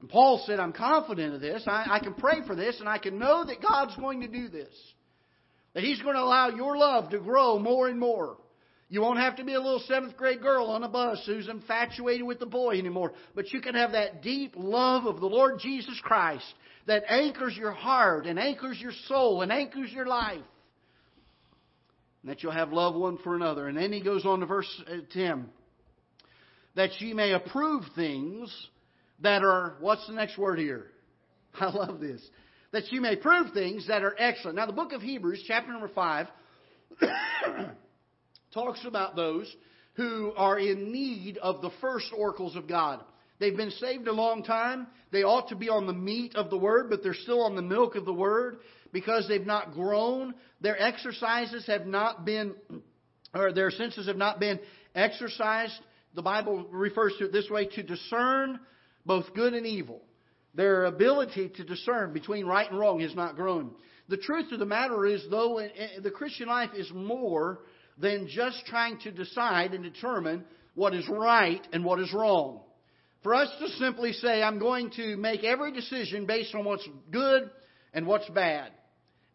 And 0.01 0.09
Paul 0.09 0.41
said, 0.47 0.61
I'm 0.61 0.73
confident 0.73 1.35
of 1.35 1.41
this. 1.41 1.65
I, 1.67 1.85
I 1.91 1.99
can 1.99 2.15
pray 2.15 2.47
for 2.47 2.55
this, 2.55 2.79
and 2.79 2.89
I 2.89 2.99
can 2.99 3.19
know 3.19 3.45
that 3.45 3.61
God's 3.61 3.97
going 3.97 4.21
to 4.21 4.29
do 4.29 4.49
this. 4.49 4.73
That 5.75 5.83
He's 5.83 6.01
going 6.01 6.15
to 6.15 6.23
allow 6.23 6.51
your 6.51 6.77
love 6.77 7.11
to 7.11 7.19
grow 7.19 7.59
more 7.59 7.89
and 7.89 7.99
more. 7.99 8.37
You 8.89 9.01
won't 9.01 9.19
have 9.19 9.37
to 9.37 9.45
be 9.45 9.55
a 9.55 9.61
little 9.61 9.83
seventh 9.89 10.17
grade 10.17 10.43
girl 10.43 10.67
on 10.67 10.85
a 10.85 10.89
bus 10.89 11.23
who's 11.27 11.49
infatuated 11.49 12.25
with 12.25 12.39
the 12.39 12.47
boy 12.47 12.79
anymore, 12.79 13.15
but 13.35 13.53
you 13.53 13.61
can 13.61 13.75
have 13.75 13.93
that 13.93 14.23
deep 14.23 14.55
love 14.57 15.07
of 15.07 15.19
the 15.19 15.27
Lord 15.27 15.59
Jesus 15.59 16.01
Christ 16.05 16.47
that 16.87 17.05
anchors 17.09 17.57
your 17.57 17.73
heart 17.73 18.27
and 18.27 18.39
anchors 18.39 18.79
your 18.81 18.93
soul 19.07 19.43
and 19.43 19.53
anchors 19.53 19.91
your 19.93 20.07
life. 20.07 20.43
And 22.23 22.31
that 22.31 22.43
you'll 22.43 22.53
have 22.53 22.73
love 22.73 22.95
one 22.95 23.19
for 23.19 23.35
another. 23.35 23.69
And 23.69 23.77
then 23.77 23.93
he 23.93 24.03
goes 24.03 24.25
on 24.27 24.41
to 24.41 24.47
verse 24.47 24.83
uh, 24.87 24.97
10 25.13 25.47
that 26.77 27.01
ye 27.01 27.13
may 27.13 27.33
approve 27.33 27.83
things 27.95 28.55
that 29.21 29.43
are, 29.43 29.75
what's 29.81 30.07
the 30.07 30.13
next 30.13 30.39
word 30.39 30.59
here? 30.59 30.87
I 31.61 31.71
love 31.71 32.01
this. 32.01 32.21
That 32.73 32.93
you 32.93 33.01
may 33.01 33.17
prove 33.17 33.53
things 33.53 33.89
that 33.89 34.03
are 34.03 34.15
excellent. 34.19 34.57
Now, 34.57 34.67
the 34.67 34.73
book 34.73 34.93
of 34.93 35.03
Hebrews, 35.03 35.45
chapter 35.47 35.73
number 35.73 35.89
5, 35.89 36.27
talks 38.55 38.85
about 38.87 39.17
those 39.17 39.53
who 39.95 40.33
are 40.37 40.59
in 40.59 40.93
need 40.93 41.39
of 41.39 41.63
the 41.63 41.71
first 41.81 42.07
oracles 42.17 42.55
of 42.55 42.69
God. 42.69 43.01
They've 43.41 43.57
been 43.57 43.71
saved 43.73 44.07
a 44.07 44.13
long 44.13 44.45
time. 44.45 44.87
They 45.11 45.23
ought 45.23 45.49
to 45.49 45.57
be 45.57 45.71
on 45.71 45.87
the 45.87 45.95
meat 45.95 46.37
of 46.37 46.51
the 46.51 46.59
Word, 46.59 46.91
but 46.91 47.03
they're 47.03 47.15
still 47.15 47.43
on 47.43 47.57
the 47.57 47.63
milk 47.63 47.97
of 47.97 48.05
the 48.05 48.13
Word 48.13 48.59
because 48.93 49.27
they've 49.27 49.47
not 49.47 49.73
grown. 49.73 50.35
Their 50.61 50.81
exercises 50.81 51.67
have 51.67 51.87
not 51.87 52.27
been, 52.27 52.55
or 53.35 53.53
their 53.53 53.71
senses 53.71 54.07
have 54.07 54.19
not 54.19 54.39
been 54.39 54.61
exercised. 54.95 55.73
The 56.15 56.23
Bible 56.23 56.67
refers 56.71 57.15
to 57.19 57.25
it 57.25 57.33
this 57.33 57.49
way 57.49 57.67
to 57.67 57.83
discern 57.83 58.61
both 59.07 59.33
good 59.35 59.55
and 59.55 59.67
evil. 59.67 60.03
Their 60.55 60.85
ability 60.85 61.53
to 61.57 61.65
discern 61.65 62.13
between 62.13 62.45
right 62.45 62.69
and 62.69 62.79
wrong 62.79 63.01
has 63.01 63.15
not 63.15 63.37
grown. 63.37 63.71
The 64.09 64.19
truth 64.19 64.53
of 64.53 64.59
the 64.59 64.67
matter 64.67 65.07
is, 65.07 65.25
though, 65.31 65.67
the 66.03 66.11
Christian 66.11 66.49
life 66.49 66.71
is 66.77 66.91
more 66.93 67.61
than 67.97 68.29
just 68.29 68.67
trying 68.67 68.99
to 69.01 69.13
decide 69.13 69.73
and 69.73 69.83
determine 69.83 70.45
what 70.75 70.95
is 70.95 71.09
right 71.09 71.67
and 71.73 71.85
what 71.85 72.01
is 72.01 72.13
wrong. 72.13 72.61
For 73.23 73.35
us 73.35 73.49
to 73.61 73.69
simply 73.69 74.13
say, 74.13 74.43
I'm 74.43 74.59
going 74.59 74.91
to 74.93 75.17
make 75.17 75.45
every 75.45 75.73
decision 75.73 76.27
based 76.27 76.55
on 76.55 76.65
what's 76.65 76.89
good 77.11 77.51
and 77.93 78.07
what's 78.07 78.29
bad. 78.31 78.73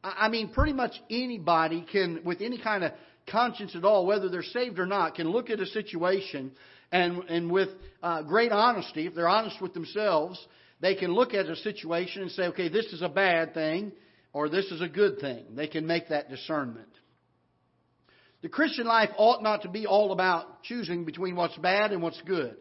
I 0.04 0.30
mean, 0.30 0.50
pretty 0.50 0.74
much 0.74 0.94
anybody 1.10 1.86
can, 1.92 2.22
with 2.24 2.42
any 2.42 2.60
kind 2.60 2.84
of 2.84 2.92
conscience 3.30 3.76
at 3.76 3.84
all, 3.84 4.06
whether 4.06 4.30
they're 4.30 4.44
saved 4.44 4.80
or 4.80 4.86
not, 4.86 5.16
can 5.16 5.30
look 5.30 5.50
at 5.50 5.60
a 5.60 5.66
situation 5.66 6.52
and, 6.92 7.24
and 7.30 7.52
with 7.52 7.70
uh, 8.04 8.22
great 8.24 8.52
honesty, 8.52 9.08
if 9.08 9.16
they're 9.16 9.28
honest 9.28 9.62
with 9.62 9.74
themselves, 9.74 10.40
they 10.80 10.96
can 10.96 11.12
look 11.12 11.34
at 11.34 11.48
a 11.48 11.56
situation 11.56 12.22
and 12.22 12.32
say, 12.32 12.44
okay, 12.48 12.70
this 12.70 12.86
is 12.88 13.02
a 13.02 13.10
bad 13.10 13.54
thing 13.54 13.92
or 14.34 14.50
this 14.50 14.66
is 14.66 14.82
a 14.82 14.88
good 14.88 15.20
thing. 15.20 15.44
They 15.56 15.68
can 15.68 15.88
make 15.88 16.10
that 16.10 16.30
discernment. 16.30 16.90
The 18.42 18.50
Christian 18.50 18.86
life 18.86 19.10
ought 19.18 19.42
not 19.42 19.64
to 19.64 19.70
be 19.70 19.88
all 19.88 20.12
about 20.12 20.64
choosing 20.64 21.06
between 21.06 21.36
what's 21.36 21.58
bad 21.58 21.92
and 21.92 22.02
what's 22.02 22.22
good. 22.22 22.56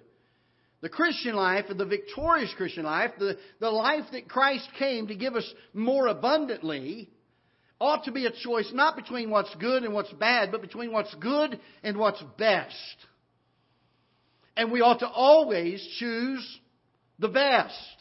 The 0.85 0.91
Christian 0.91 1.35
life, 1.35 1.65
the 1.75 1.87
victorious 1.87 2.53
Christian 2.59 2.85
life, 2.85 3.13
the, 3.19 3.39
the 3.59 3.71
life 3.71 4.05
that 4.13 4.29
Christ 4.29 4.69
came 4.79 5.07
to 5.07 5.15
give 5.15 5.35
us 5.35 5.51
more 5.73 6.09
abundantly, 6.09 7.09
ought 7.81 8.05
to 8.05 8.13
be 8.13 8.27
a 8.27 8.31
choice 8.31 8.71
not 8.71 8.95
between 8.95 9.31
what's 9.31 9.55
good 9.55 9.85
and 9.85 9.95
what's 9.95 10.13
bad, 10.13 10.53
but 10.53 10.61
between 10.61 10.93
what's 10.93 11.15
good 11.15 11.59
and 11.83 11.97
what's 11.97 12.23
best. 12.37 12.97
And 14.59 14.71
we 14.71 14.83
ought 14.83 14.99
to 14.99 15.09
always 15.09 15.83
choose 15.99 16.61
the 17.19 17.29
best. 17.29 17.97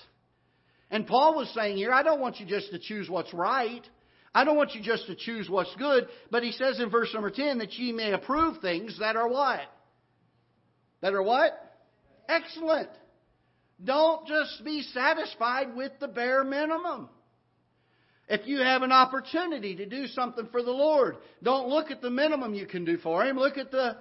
And 0.91 1.07
Paul 1.07 1.37
was 1.37 1.49
saying 1.55 1.77
here, 1.77 1.93
I 1.93 2.03
don't 2.03 2.19
want 2.19 2.41
you 2.41 2.45
just 2.45 2.69
to 2.71 2.79
choose 2.79 3.09
what's 3.09 3.33
right. 3.33 3.87
I 4.35 4.43
don't 4.43 4.57
want 4.57 4.75
you 4.75 4.81
just 4.81 5.07
to 5.07 5.15
choose 5.15 5.49
what's 5.49 5.73
good. 5.77 6.09
But 6.29 6.43
he 6.43 6.51
says 6.51 6.81
in 6.81 6.89
verse 6.89 7.13
number 7.13 7.31
10 7.31 7.59
that 7.59 7.71
ye 7.75 7.93
may 7.93 8.11
approve 8.11 8.57
things 8.57 8.99
that 8.99 9.15
are 9.15 9.29
what? 9.29 9.61
That 10.99 11.13
are 11.13 11.23
what? 11.23 11.62
Excellent. 12.27 12.89
Don't 13.83 14.25
just 14.27 14.63
be 14.63 14.81
satisfied 14.93 15.75
with 15.75 15.91
the 15.99 16.07
bare 16.07 16.43
minimum. 16.43 17.09
If 18.29 18.47
you 18.47 18.59
have 18.59 18.81
an 18.81 18.91
opportunity 18.91 19.75
to 19.75 19.85
do 19.85 20.07
something 20.07 20.47
for 20.51 20.63
the 20.63 20.71
Lord, 20.71 21.17
don't 21.41 21.67
look 21.67 21.91
at 21.91 22.01
the 22.01 22.09
minimum 22.09 22.53
you 22.53 22.65
can 22.65 22.85
do 22.85 22.97
for 22.97 23.25
Him. 23.25 23.37
Look 23.37 23.57
at 23.57 23.71
the 23.71 23.97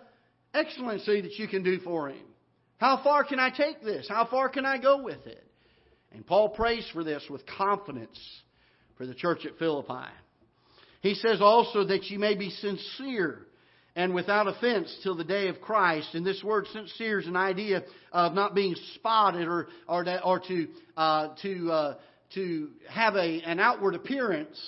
excellency 0.55 1.21
that 1.23 1.39
you 1.39 1.49
can 1.49 1.63
do 1.63 1.81
for 1.81 2.09
Him. 2.11 2.25
How 2.79 3.03
far 3.03 3.25
can 3.25 3.41
I 3.41 3.51
take 3.51 3.83
this? 3.83 4.07
How 4.09 4.27
far 4.27 4.49
can 4.49 4.65
I 4.65 4.79
go 4.79 5.03
with 5.03 5.27
it? 5.27 5.45
And 6.13 6.27
Paul 6.27 6.51
prays 6.51 6.89
for 6.93 7.03
this 7.03 7.25
with 7.29 7.43
confidence 7.47 8.19
for 8.97 9.07
the 9.07 9.15
church 9.15 9.45
at 9.47 9.59
Philippi. 9.59 10.09
He 11.01 11.15
says 11.15 11.41
also 11.41 11.85
that 11.85 12.05
you 12.05 12.19
may 12.19 12.37
be 12.37 12.51
sincere 12.51 13.47
and 13.95 14.15
without 14.15 14.49
offense 14.49 14.95
till 15.03 15.17
the 15.17 15.25
day 15.25 15.49
of 15.49 15.61
Christ. 15.61 16.15
And 16.15 16.25
this 16.25 16.43
word 16.43 16.67
sincere 16.73 17.21
is 17.21 17.27
an 17.27 17.37
idea 17.37 17.83
of 18.11 18.33
not 18.33 18.55
being 18.55 18.75
spotted 18.95 19.47
or, 19.47 19.69
or, 19.87 20.05
to, 20.05 20.23
or 20.25 20.41
to, 20.41 20.69
uh, 20.97 21.29
to, 21.43 21.71
uh, 21.71 21.95
to 22.35 22.69
have 22.89 23.15
a, 23.17 23.43
an 23.43 23.61
outward 23.61 23.95
appearance 23.95 24.59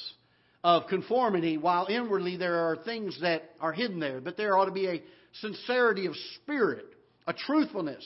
of 0.62 0.86
conformity 0.88 1.58
while 1.58 1.86
inwardly 1.86 2.36
there 2.36 2.70
are 2.70 2.76
things 2.76 3.18
that 3.20 3.50
are 3.60 3.72
hidden 3.72 3.98
there. 3.98 4.20
But 4.20 4.36
there 4.36 4.56
ought 4.58 4.66
to 4.66 4.72
be 4.72 4.88
a 4.88 5.02
sincerity 5.40 6.06
of 6.06 6.14
spirit, 6.36 6.86
a 7.26 7.32
truthfulness 7.32 8.04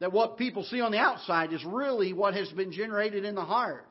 that 0.00 0.12
what 0.12 0.38
people 0.38 0.64
see 0.64 0.80
on 0.80 0.92
the 0.92 0.98
outside 0.98 1.52
is 1.52 1.64
really 1.64 2.12
what 2.12 2.34
has 2.34 2.48
been 2.50 2.72
generated 2.72 3.24
in 3.24 3.34
the 3.34 3.44
heart. 3.44 3.86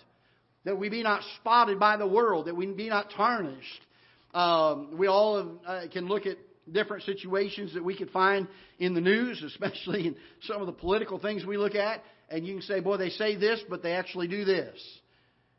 That 0.65 0.77
we 0.77 0.89
be 0.89 1.03
not 1.03 1.21
spotted 1.39 1.79
by 1.79 1.97
the 1.97 2.07
world, 2.07 2.47
that 2.47 2.55
we 2.55 2.65
be 2.67 2.89
not 2.89 3.11
tarnished. 3.15 3.81
Um, 4.33 4.97
we 4.97 5.07
all 5.07 5.59
uh, 5.65 5.83
can 5.91 6.07
look 6.07 6.25
at 6.25 6.37
different 6.73 7.03
situations 7.03 7.73
that 7.73 7.83
we 7.83 7.95
could 7.95 8.09
find 8.11 8.47
in 8.77 8.93
the 8.93 9.01
news, 9.01 9.43
especially 9.45 10.07
in 10.07 10.15
some 10.43 10.61
of 10.61 10.67
the 10.67 10.73
political 10.73 11.19
things 11.19 11.45
we 11.45 11.57
look 11.57 11.75
at, 11.75 12.03
and 12.29 12.45
you 12.45 12.53
can 12.53 12.61
say, 12.63 12.79
boy, 12.79 12.97
they 12.97 13.09
say 13.09 13.35
this, 13.35 13.61
but 13.69 13.81
they 13.81 13.93
actually 13.93 14.27
do 14.27 14.45
this. 14.45 14.79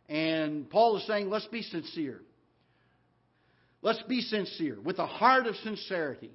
And 0.09 0.69
Paul 0.69 0.97
is 0.97 1.07
saying, 1.07 1.31
let's 1.31 1.47
be 1.47 1.63
sincere. 1.63 2.21
Let's 3.83 4.03
be 4.03 4.21
sincere 4.21 4.79
with 4.81 4.99
a 4.99 5.07
heart 5.07 5.47
of 5.47 5.57
sincerity. 5.57 6.31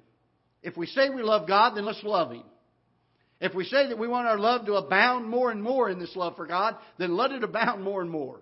If 0.62 0.76
we 0.76 0.86
say 0.86 1.10
we 1.10 1.22
love 1.22 1.46
God, 1.46 1.76
then 1.76 1.84
let's 1.84 2.02
love 2.02 2.32
Him. 2.32 2.42
If 3.40 3.54
we 3.54 3.64
say 3.64 3.88
that 3.88 3.98
we 3.98 4.08
want 4.08 4.26
our 4.26 4.38
love 4.38 4.66
to 4.66 4.74
abound 4.74 5.28
more 5.28 5.50
and 5.50 5.62
more 5.62 5.90
in 5.90 5.98
this 5.98 6.16
love 6.16 6.36
for 6.36 6.46
God, 6.46 6.76
then 6.98 7.16
let 7.16 7.32
it 7.32 7.44
abound 7.44 7.84
more 7.84 8.00
and 8.00 8.10
more. 8.10 8.40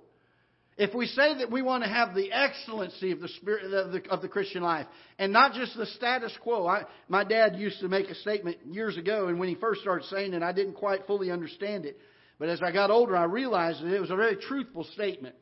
If 0.76 0.92
we 0.92 1.06
say 1.06 1.38
that 1.38 1.52
we 1.52 1.62
want 1.62 1.84
to 1.84 1.88
have 1.88 2.14
the 2.14 2.32
excellency 2.32 3.12
of 3.12 3.20
the 3.20 3.28
spirit 3.28 3.72
of 3.72 3.92
the, 3.92 4.10
of 4.10 4.22
the 4.22 4.28
Christian 4.28 4.62
life 4.62 4.86
and 5.18 5.32
not 5.32 5.52
just 5.52 5.76
the 5.76 5.86
status 5.86 6.36
quo, 6.42 6.66
I, 6.66 6.82
my 7.08 7.22
dad 7.22 7.56
used 7.56 7.78
to 7.80 7.88
make 7.88 8.08
a 8.08 8.14
statement 8.16 8.58
years 8.66 8.96
ago, 8.96 9.28
and 9.28 9.38
when 9.38 9.48
he 9.48 9.54
first 9.54 9.82
started 9.82 10.08
saying 10.08 10.34
it, 10.34 10.42
I 10.42 10.52
didn't 10.52 10.74
quite 10.74 11.06
fully 11.06 11.30
understand 11.30 11.84
it. 11.84 11.96
But 12.40 12.48
as 12.48 12.60
I 12.60 12.72
got 12.72 12.90
older, 12.90 13.16
I 13.16 13.24
realized 13.24 13.84
that 13.84 13.94
it 13.94 14.00
was 14.00 14.10
a 14.10 14.16
very 14.16 14.34
truthful 14.36 14.84
statement. 14.94 15.36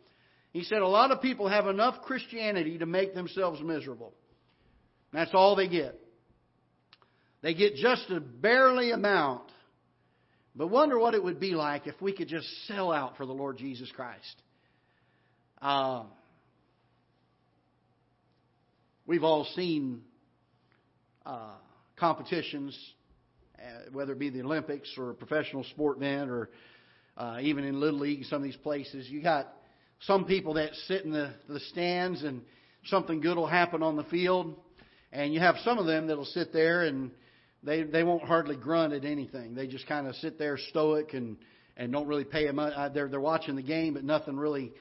He 0.53 0.65
said 0.65 0.79
a 0.83 0.89
lot 0.89 1.11
of 1.11 1.23
people 1.23 1.49
have 1.49 1.67
enough 1.67 2.03
Christianity 2.03 2.77
to 2.79 2.87
make 2.87 3.15
themselves 3.15 3.63
miserable. 3.63 4.13
That's 5.15 5.31
all 5.33 5.57
they 5.57 5.69
get. 5.69 5.99
They 7.41 7.55
get 7.55 7.77
just 7.77 8.11
a 8.11 8.21
barely 8.21 8.91
amount. 8.91 9.51
But 10.55 10.69
wonder 10.69 10.99
what 10.99 11.15
it 11.15 11.25
would 11.25 11.41
be 11.41 11.53
like 11.53 11.87
if 11.87 12.01
we 12.03 12.13
could 12.13 12.29
just 12.29 12.47
sell 12.67 12.93
out 12.93 13.17
for 13.17 13.25
the 13.25 13.33
Lord 13.33 13.57
Jesus 13.57 13.91
Christ. 13.97 14.43
Uh, 15.63 16.03
we've 19.07 19.23
all 19.23 19.45
seen 19.55 20.03
uh, 21.25 21.53
competitions, 21.97 22.77
uh, 23.61 23.91
whether 23.93 24.11
it 24.11 24.19
be 24.19 24.29
the 24.29 24.41
Olympics 24.43 24.93
or 24.99 25.11
a 25.11 25.15
professional 25.15 25.63
sport 25.63 25.99
event 25.99 26.29
or 26.31 26.51
uh, 27.17 27.39
even 27.41 27.63
in 27.63 27.79
Little 27.79 28.01
League, 28.01 28.25
some 28.25 28.39
of 28.39 28.43
these 28.43 28.57
places. 28.57 29.09
You 29.09 29.23
got 29.23 29.55
some 30.01 30.25
people 30.25 30.55
that 30.55 30.75
sit 30.89 31.05
in 31.05 31.13
the, 31.13 31.33
the 31.49 31.61
stands 31.61 32.25
and 32.25 32.43
something 32.87 33.21
good 33.21 33.37
will 33.37 33.47
happen 33.47 33.85
on 33.85 33.95
the 33.95 34.05
field. 34.05 34.57
And 35.13 35.33
you 35.33 35.39
have 35.39 35.55
some 35.63 35.79
of 35.79 35.87
them 35.87 36.09
that'll 36.09 36.25
sit 36.25 36.53
there 36.53 36.83
and 36.83 37.13
they 37.63 37.85
they 37.85 38.03
won't 38.03 38.25
hardly 38.25 38.57
grunt 38.57 38.95
at 38.95 39.05
anything. 39.05 39.55
They 39.55 39.69
just 39.69 39.87
kind 39.87 40.09
of 40.09 40.17
sit 40.17 40.41
there 40.41 40.59
stoic 40.59 41.15
and 41.15 41.37
and 41.77 41.93
don't 41.93 42.09
really 42.09 42.25
pay 42.25 42.47
them. 42.47 42.59
Uh, 42.59 42.89
they're 42.89 43.07
they're 43.07 43.21
watching 43.21 43.55
the 43.55 43.63
game, 43.63 43.95
but 43.95 44.03
nothing 44.03 44.37
really 44.37 44.73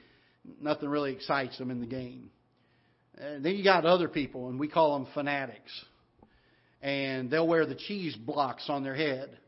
nothing 0.60 0.88
really 0.88 1.12
excites 1.12 1.58
them 1.58 1.70
in 1.70 1.80
the 1.80 1.86
game. 1.86 2.30
And 3.16 3.44
then 3.44 3.56
you 3.56 3.64
got 3.64 3.84
other 3.84 4.08
people, 4.08 4.48
and 4.48 4.58
we 4.58 4.68
call 4.68 4.98
them 4.98 5.08
fanatics. 5.14 5.70
And 6.80 7.30
they'll 7.30 7.46
wear 7.46 7.66
the 7.66 7.74
cheese 7.74 8.16
blocks 8.16 8.68
on 8.68 8.82
their 8.82 8.94
head, 8.94 9.38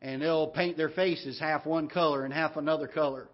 and 0.00 0.22
they'll 0.22 0.48
paint 0.48 0.76
their 0.76 0.90
faces 0.90 1.40
half 1.40 1.66
one 1.66 1.88
color 1.88 2.24
and 2.24 2.32
half 2.32 2.56
another 2.56 2.86
color. 2.86 3.28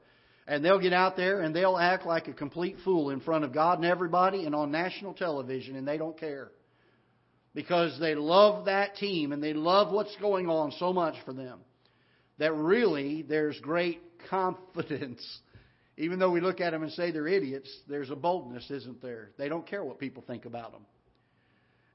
And 0.46 0.64
they'll 0.64 0.80
get 0.80 0.92
out 0.92 1.16
there 1.16 1.40
and 1.40 1.56
they'll 1.56 1.78
act 1.78 2.04
like 2.04 2.28
a 2.28 2.34
complete 2.34 2.76
fool 2.84 3.08
in 3.08 3.20
front 3.20 3.44
of 3.44 3.54
God 3.54 3.78
and 3.78 3.86
everybody 3.86 4.44
and 4.44 4.54
on 4.54 4.70
national 4.70 5.14
television, 5.14 5.74
and 5.76 5.88
they 5.88 5.96
don't 5.96 6.18
care 6.18 6.50
because 7.54 7.98
they 8.00 8.14
love 8.14 8.66
that 8.66 8.96
team 8.96 9.32
and 9.32 9.42
they 9.42 9.54
love 9.54 9.92
what's 9.92 10.14
going 10.16 10.48
on 10.48 10.72
so 10.72 10.92
much 10.92 11.14
for 11.24 11.32
them 11.32 11.60
that 12.38 12.52
really 12.54 13.22
there's 13.22 13.58
great 13.60 14.00
confidence. 14.30 15.24
Even 15.96 16.18
though 16.18 16.30
we 16.30 16.40
look 16.40 16.60
at 16.60 16.70
them 16.70 16.82
and 16.82 16.92
say 16.92 17.10
they're 17.10 17.28
idiots, 17.28 17.70
there's 17.88 18.10
a 18.10 18.16
boldness, 18.16 18.68
isn't 18.70 19.00
there? 19.00 19.30
They 19.38 19.48
don't 19.48 19.66
care 19.66 19.84
what 19.84 19.98
people 19.98 20.24
think 20.26 20.44
about 20.44 20.72
them. 20.72 20.84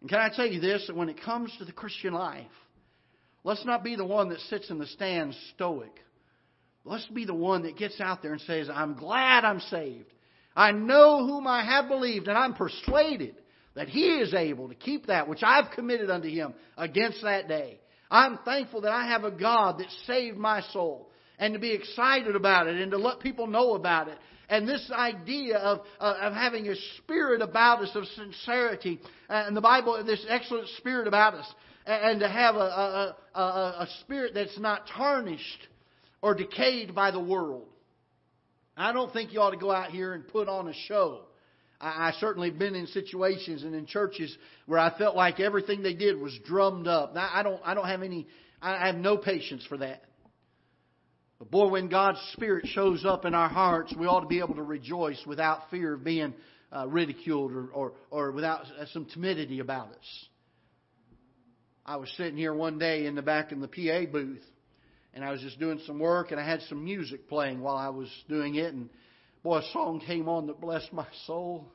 And 0.02 0.10
can 0.10 0.20
I 0.20 0.30
tell 0.34 0.46
you 0.46 0.62
this? 0.62 0.90
When 0.94 1.10
it 1.10 1.22
comes 1.22 1.54
to 1.60 1.66
the 1.66 1.74
Christian 1.74 2.14
life, 2.14 2.46
let's 3.44 3.66
not 3.66 3.84
be 3.84 3.96
the 3.96 4.06
one 4.06 4.30
that 4.30 4.40
sits 4.42 4.70
in 4.70 4.80
the 4.80 4.88
stands 4.88 5.38
stoic. 5.56 5.92
Let's 6.86 7.08
be 7.08 7.26
the 7.26 7.36
one 7.36 7.64
that 7.64 7.78
gets 7.78 8.00
out 8.00 8.22
there 8.22 8.32
and 8.32 8.42
says, 8.42 8.70
I'm 8.74 8.96
glad 8.96 9.44
I'm 9.44 9.60
saved. 9.60 10.14
I 10.56 10.72
know 10.72 11.28
whom 11.28 11.46
I 11.46 11.64
have 11.64 11.90
believed, 11.90 12.28
and 12.28 12.38
I'm 12.38 12.54
persuaded 12.54 13.36
that 13.76 13.90
He 13.90 14.06
is 14.06 14.34
able 14.34 14.70
to 14.70 14.76
keep 14.76 15.08
that 15.08 15.28
which 15.28 15.44
I've 15.44 15.72
committed 15.72 16.10
unto 16.10 16.30
Him 16.30 16.54
against 16.78 17.22
that 17.24 17.50
day. 17.50 17.80
I'm 18.10 18.40
thankful 18.46 18.82
that 18.82 18.92
I 18.92 19.08
have 19.08 19.26
a 19.26 19.32
God 19.32 19.80
that 19.80 19.88
saved 20.08 20.38
my 20.38 20.62
soul 20.72 21.09
and 21.40 21.54
to 21.54 21.60
be 21.60 21.72
excited 21.72 22.36
about 22.36 22.68
it 22.68 22.76
and 22.76 22.92
to 22.92 22.98
let 22.98 23.20
people 23.20 23.48
know 23.48 23.74
about 23.74 24.10
it. 24.10 24.18
And 24.50 24.68
this 24.68 24.92
idea 24.92 25.58
of, 25.58 25.80
uh, 26.00 26.16
of 26.22 26.34
having 26.34 26.68
a 26.68 26.76
spirit 26.98 27.42
about 27.42 27.82
us 27.82 27.92
of 27.96 28.06
sincerity, 28.08 29.00
uh, 29.30 29.44
and 29.48 29.56
the 29.56 29.62
Bible, 29.62 30.04
this 30.06 30.26
excellent 30.28 30.68
spirit 30.78 31.08
about 31.08 31.36
us. 31.36 31.46
and 31.86 32.20
to 32.20 32.28
have 32.28 32.56
a, 32.56 32.60
a, 32.60 33.16
a, 33.36 33.42
a 33.42 33.88
spirit 34.02 34.34
that's 34.34 34.60
not 34.60 34.88
tarnished 34.96 35.68
or 36.22 36.36
decayed 36.36 36.94
by 36.94 37.12
the 37.12 37.20
world. 37.20 37.68
I 38.76 38.94
don't 38.94 39.12
think 39.12 39.34
you 39.34 39.42
ought 39.42 39.52
to 39.52 39.58
go 39.58 39.72
out 39.72 39.92
here 39.92 40.14
and 40.14 40.28
put 40.28 40.48
on 40.48 40.68
a 40.68 40.74
show. 40.88 41.22
I, 41.80 42.10
I 42.10 42.12
certainly 42.20 42.50
have 42.50 42.60
been 42.60 42.76
in 42.76 42.88
situations 42.88 43.64
and 43.64 43.76
in 43.76 43.86
churches 43.86 44.36
where 44.66 44.80
I 44.80 44.98
felt 44.98 45.16
like 45.16 45.40
everything 45.40 45.84
they 45.84 45.94
did 45.94 46.18
was 46.18 46.38
drummed 46.46 46.88
up. 46.88 47.14
Now, 47.14 47.30
I 47.32 47.44
don't, 47.44 47.62
I 47.64 47.74
don't 47.74 47.88
have 47.88 48.04
any, 48.04 48.28
I 48.62 48.88
have 48.88 48.96
no 48.96 49.18
patience 49.18 49.66
for 49.68 49.78
that. 49.78 50.04
But 51.40 51.52
boy, 51.52 51.70
when 51.70 51.88
God's 51.88 52.20
Spirit 52.34 52.68
shows 52.68 53.06
up 53.06 53.24
in 53.24 53.34
our 53.34 53.48
hearts, 53.48 53.94
we 53.98 54.06
ought 54.06 54.20
to 54.20 54.28
be 54.28 54.40
able 54.40 54.56
to 54.56 54.64
rejoice 54.64 55.22
without 55.26 55.70
fear 55.72 55.94
of 55.94 56.04
being 56.04 56.34
uh, 56.76 56.86
ridiculed 56.88 57.54
or, 57.54 57.68
or, 57.68 57.94
or 58.12 58.32
without 58.34 58.66
some 58.92 59.06
timidity 59.06 59.60
about 59.60 59.88
us. 59.88 60.26
I 61.86 61.96
was 61.96 62.12
sitting 62.18 62.38
here 62.38 62.54
one 62.54 62.78
day 62.78 63.06
in 63.06 63.16
the 63.16 63.22
back 63.22 63.54
in 63.54 63.62
the 63.62 63.70
PA 63.70 64.12
booth, 64.12 64.44
and 65.14 65.24
I 65.24 65.32
was 65.32 65.40
just 65.40 65.60
doing 65.60 65.80
some 65.88 65.98
work, 65.98 66.32
and 66.32 66.40
I 66.42 66.46
had 66.46 66.62
some 66.64 66.84
music 66.84 67.30
playing 67.30 67.62
while 67.62 67.78
I 67.78 67.90
was 67.90 68.10
doing 68.28 68.56
it, 68.56 68.74
and 68.74 68.90
boy, 69.42 69.60
a 69.60 69.72
song 69.72 70.02
came 70.06 70.28
on 70.28 70.48
that 70.48 70.60
blessed 70.60 70.92
my 70.92 71.08
soul. 71.26 71.72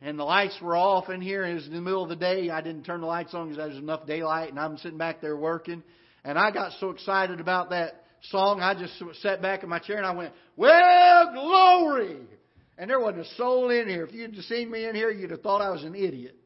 And 0.00 0.18
the 0.18 0.24
lights 0.24 0.58
were 0.60 0.74
off 0.74 1.10
in 1.10 1.20
here. 1.20 1.44
It 1.44 1.54
was 1.54 1.66
in 1.66 1.74
the 1.74 1.80
middle 1.80 2.02
of 2.02 2.08
the 2.08 2.16
day. 2.16 2.50
I 2.50 2.60
didn't 2.60 2.82
turn 2.82 3.02
the 3.02 3.06
lights 3.06 3.34
on 3.34 3.44
because 3.44 3.58
there 3.58 3.68
was 3.68 3.76
enough 3.76 4.06
daylight, 4.06 4.48
and 4.48 4.58
I'm 4.58 4.78
sitting 4.78 4.98
back 4.98 5.20
there 5.20 5.36
working. 5.36 5.84
And 6.24 6.36
I 6.36 6.50
got 6.50 6.72
so 6.80 6.90
excited 6.90 7.38
about 7.38 7.70
that 7.70 8.01
song, 8.22 8.60
I 8.60 8.74
just 8.74 9.02
sat 9.20 9.42
back 9.42 9.62
in 9.62 9.68
my 9.68 9.78
chair 9.78 9.96
and 9.96 10.06
I 10.06 10.12
went, 10.12 10.32
"Well, 10.56 11.32
glory!" 11.32 12.18
And 12.78 12.88
there 12.88 13.00
wasn't 13.00 13.26
a 13.26 13.34
soul 13.34 13.70
in 13.70 13.88
here. 13.88 14.04
If 14.04 14.12
you'd 14.12 14.34
seen 14.44 14.70
me 14.70 14.86
in 14.86 14.94
here, 14.94 15.10
you'd 15.10 15.30
have 15.30 15.42
thought 15.42 15.60
I 15.60 15.70
was 15.70 15.84
an 15.84 15.94
idiot. 15.94 16.36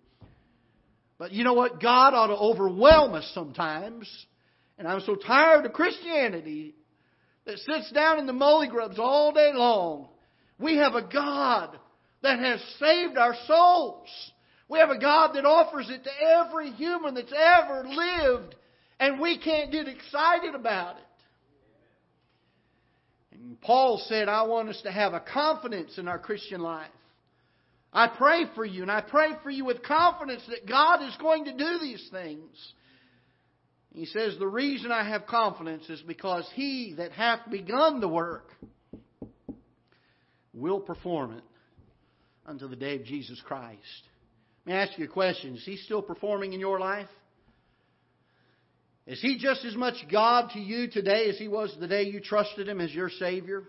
But 1.18 1.32
you 1.32 1.44
know 1.44 1.54
what? 1.54 1.80
God 1.80 2.14
ought 2.14 2.26
to 2.26 2.36
overwhelm 2.36 3.14
us 3.14 3.30
sometimes. 3.34 4.10
And 4.78 4.86
I'm 4.86 5.00
so 5.00 5.14
tired 5.14 5.64
of 5.64 5.72
Christianity 5.72 6.74
that 7.46 7.58
sits 7.58 7.90
down 7.92 8.18
in 8.18 8.26
the 8.26 8.32
molly 8.32 8.68
grubs 8.68 8.98
all 8.98 9.32
day 9.32 9.52
long. 9.54 10.08
We 10.58 10.76
have 10.76 10.94
a 10.94 11.02
God 11.02 11.78
that 12.22 12.38
has 12.38 12.60
saved 12.78 13.16
our 13.16 13.34
souls. 13.46 14.08
We 14.68 14.78
have 14.78 14.90
a 14.90 14.98
God 14.98 15.34
that 15.34 15.44
offers 15.44 15.88
it 15.88 16.04
to 16.04 16.10
every 16.22 16.72
human 16.72 17.14
that's 17.14 17.32
ever 17.32 17.84
lived, 17.88 18.56
and 18.98 19.20
we 19.20 19.38
can't 19.38 19.70
get 19.70 19.86
excited 19.86 20.54
about 20.54 20.96
it. 20.96 21.02
Paul 23.62 24.02
said, 24.06 24.28
I 24.28 24.42
want 24.44 24.68
us 24.68 24.80
to 24.82 24.92
have 24.92 25.14
a 25.14 25.20
confidence 25.20 25.98
in 25.98 26.08
our 26.08 26.18
Christian 26.18 26.60
life. 26.60 26.90
I 27.92 28.08
pray 28.08 28.44
for 28.54 28.64
you, 28.64 28.82
and 28.82 28.90
I 28.90 29.00
pray 29.00 29.30
for 29.42 29.50
you 29.50 29.64
with 29.64 29.82
confidence 29.82 30.42
that 30.48 30.68
God 30.68 31.02
is 31.06 31.16
going 31.20 31.46
to 31.46 31.52
do 31.52 31.78
these 31.80 32.06
things. 32.10 32.72
He 33.94 34.04
says, 34.06 34.36
The 34.38 34.46
reason 34.46 34.92
I 34.92 35.08
have 35.08 35.26
confidence 35.26 35.88
is 35.88 36.02
because 36.02 36.46
he 36.54 36.94
that 36.98 37.12
hath 37.12 37.40
begun 37.50 38.00
the 38.00 38.08
work 38.08 38.50
will 40.52 40.80
perform 40.80 41.32
it 41.32 41.44
until 42.46 42.68
the 42.68 42.76
day 42.76 42.96
of 42.96 43.04
Jesus 43.04 43.40
Christ. 43.46 43.80
Let 44.66 44.72
me 44.72 44.78
ask 44.78 44.98
you 44.98 45.06
a 45.06 45.08
question. 45.08 45.54
Is 45.56 45.64
he 45.64 45.76
still 45.76 46.02
performing 46.02 46.52
in 46.52 46.60
your 46.60 46.78
life? 46.78 47.08
Is 49.06 49.20
he 49.20 49.38
just 49.38 49.64
as 49.64 49.76
much 49.76 49.94
God 50.10 50.50
to 50.54 50.58
you 50.58 50.88
today 50.88 51.28
as 51.28 51.38
he 51.38 51.46
was 51.46 51.74
the 51.78 51.86
day 51.86 52.04
you 52.04 52.20
trusted 52.20 52.68
him 52.68 52.80
as 52.80 52.92
your 52.92 53.08
Savior? 53.08 53.64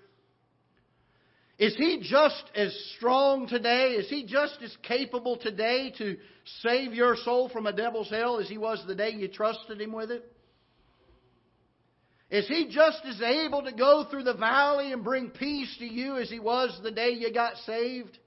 Is 1.59 1.75
he 1.75 1.99
just 2.03 2.43
as 2.55 2.75
strong 2.95 3.47
today? 3.47 3.93
Is 3.93 4.09
he 4.09 4.25
just 4.25 4.57
as 4.63 4.75
capable 4.83 5.37
today 5.37 5.91
to 5.97 6.17
save 6.61 6.93
your 6.93 7.15
soul 7.23 7.49
from 7.49 7.65
a 7.65 7.73
devil's 7.73 8.09
hell 8.09 8.39
as 8.39 8.47
he 8.47 8.57
was 8.57 8.83
the 8.87 8.95
day 8.95 9.11
you 9.11 9.27
trusted 9.27 9.81
him 9.81 9.91
with 9.91 10.11
it? 10.11 10.23
Is 12.29 12.47
he 12.47 12.67
just 12.69 12.99
as 13.05 13.21
able 13.21 13.63
to 13.63 13.71
go 13.71 14.05
through 14.09 14.23
the 14.23 14.33
valley 14.33 14.91
and 14.91 15.03
bring 15.03 15.29
peace 15.29 15.73
to 15.79 15.85
you 15.85 16.17
as 16.17 16.29
he 16.29 16.39
was 16.39 16.77
the 16.83 16.91
day 16.91 17.11
you 17.11 17.33
got 17.33 17.55
saved? 17.65 18.17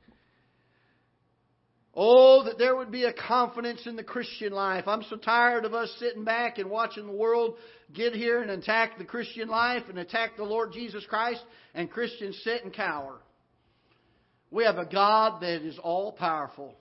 Oh, 1.95 2.45
that 2.45 2.57
there 2.57 2.77
would 2.77 2.93
be 2.93 3.05
a 3.05 3.13
confidence 3.13 3.85
in 3.87 3.97
the 3.97 4.05
Christian 4.05 4.53
life. 4.53 4.85
I'm 4.87 5.03
so 5.11 5.17
tired 5.17 5.65
of 5.65 5.75
us 5.75 5.93
sitting 5.99 6.25
back 6.25 6.59
and 6.59 6.71
watching 6.71 7.07
the 7.07 7.13
world 7.13 7.57
get 7.93 8.15
here 8.15 8.41
and 8.41 8.51
attack 8.51 8.97
the 8.97 9.05
Christian 9.05 9.49
life 9.49 9.83
and 9.89 9.99
attack 9.99 10.37
the 10.37 10.45
Lord 10.45 10.73
Jesus 10.73 11.05
Christ, 11.09 11.43
and 11.75 11.91
Christians 11.91 12.41
sit 12.45 12.63
and 12.63 12.73
cower. 12.73 13.19
We 14.53 14.65
have 14.65 14.79
a 14.79 14.87
God 14.87 15.43
that 15.43 15.63
is 15.67 15.79
all 15.83 16.13
powerful. 16.13 16.75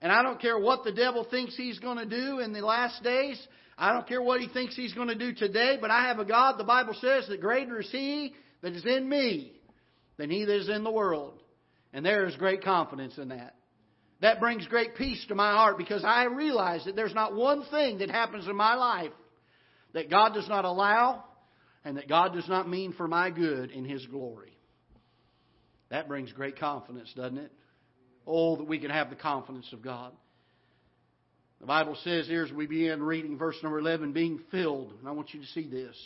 And 0.00 0.10
I 0.10 0.22
don't 0.22 0.40
care 0.40 0.58
what 0.58 0.84
the 0.84 0.92
devil 0.92 1.26
thinks 1.30 1.54
he's 1.56 1.78
going 1.78 1.98
to 1.98 2.06
do 2.06 2.38
in 2.38 2.54
the 2.54 2.64
last 2.64 3.02
days. 3.02 3.38
I 3.76 3.92
don't 3.92 4.08
care 4.08 4.22
what 4.22 4.40
he 4.40 4.48
thinks 4.48 4.74
he's 4.74 4.94
going 4.94 5.08
to 5.08 5.14
do 5.14 5.34
today, 5.34 5.76
but 5.78 5.90
I 5.90 6.08
have 6.08 6.18
a 6.18 6.24
God, 6.24 6.58
the 6.58 6.64
Bible 6.64 6.94
says, 6.98 7.26
that 7.28 7.42
greater 7.42 7.80
is 7.80 7.90
he 7.90 8.34
that 8.62 8.72
is 8.72 8.86
in 8.86 9.06
me 9.06 9.52
than 10.16 10.30
he 10.30 10.46
that 10.46 10.56
is 10.56 10.70
in 10.70 10.84
the 10.84 10.90
world. 10.90 11.34
And 11.92 12.04
there 12.04 12.26
is 12.26 12.36
great 12.36 12.62
confidence 12.62 13.18
in 13.18 13.28
that. 13.28 13.54
That 14.20 14.38
brings 14.38 14.66
great 14.66 14.96
peace 14.96 15.24
to 15.28 15.34
my 15.34 15.52
heart 15.52 15.78
because 15.78 16.04
I 16.04 16.24
realize 16.24 16.84
that 16.84 16.94
there's 16.94 17.14
not 17.14 17.34
one 17.34 17.64
thing 17.70 17.98
that 17.98 18.10
happens 18.10 18.46
in 18.46 18.56
my 18.56 18.74
life 18.74 19.12
that 19.94 20.10
God 20.10 20.34
does 20.34 20.48
not 20.48 20.64
allow 20.64 21.24
and 21.84 21.96
that 21.96 22.08
God 22.08 22.34
does 22.34 22.48
not 22.48 22.68
mean 22.68 22.92
for 22.92 23.08
my 23.08 23.30
good 23.30 23.70
in 23.70 23.84
His 23.84 24.04
glory. 24.06 24.56
That 25.88 26.06
brings 26.06 26.32
great 26.32 26.58
confidence, 26.58 27.12
doesn't 27.16 27.38
it? 27.38 27.52
Oh, 28.26 28.56
that 28.56 28.66
we 28.66 28.78
can 28.78 28.90
have 28.90 29.10
the 29.10 29.16
confidence 29.16 29.72
of 29.72 29.82
God. 29.82 30.12
The 31.60 31.66
Bible 31.66 31.96
says 32.04 32.26
here 32.26 32.44
as 32.44 32.52
we 32.52 32.66
begin 32.66 33.02
reading 33.02 33.36
verse 33.36 33.56
number 33.62 33.78
11, 33.78 34.12
being 34.12 34.40
filled. 34.50 34.92
And 34.98 35.08
I 35.08 35.12
want 35.12 35.34
you 35.34 35.40
to 35.40 35.46
see 35.46 35.68
this. 35.68 35.96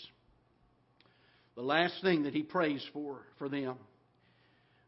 The 1.55 1.62
last 1.62 1.94
thing 2.03 2.24
that 2.24 2.35
he 2.35 2.42
prays 2.42 2.85
for, 2.92 3.20
for 3.38 3.48
them. 3.48 3.77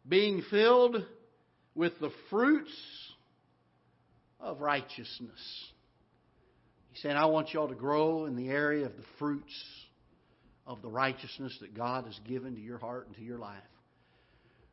Being 0.09 0.43
filled 0.51 1.05
with 1.75 1.93
the 2.01 2.11
fruits 2.31 2.73
of 4.47 4.61
righteousness. 4.61 5.73
He's 6.93 7.03
saying, 7.03 7.17
I 7.17 7.27
want 7.27 7.53
y'all 7.53 7.69
to 7.69 7.75
grow 7.75 8.27
in 8.27 8.37
the 8.37 8.49
area 8.49 8.87
of 8.87 8.97
the 8.97 9.03
fruits 9.19 9.53
of 10.67 10.83
the 10.83 10.89
righteousness 10.89 11.57
that 11.61 11.75
God 11.75 12.05
has 12.05 12.19
given 12.29 12.55
to 12.55 12.61
your 12.61 12.79
heart 12.79 13.09
and 13.09 13.17
to 13.17 13.23
your 13.23 13.39
life. 13.39 13.59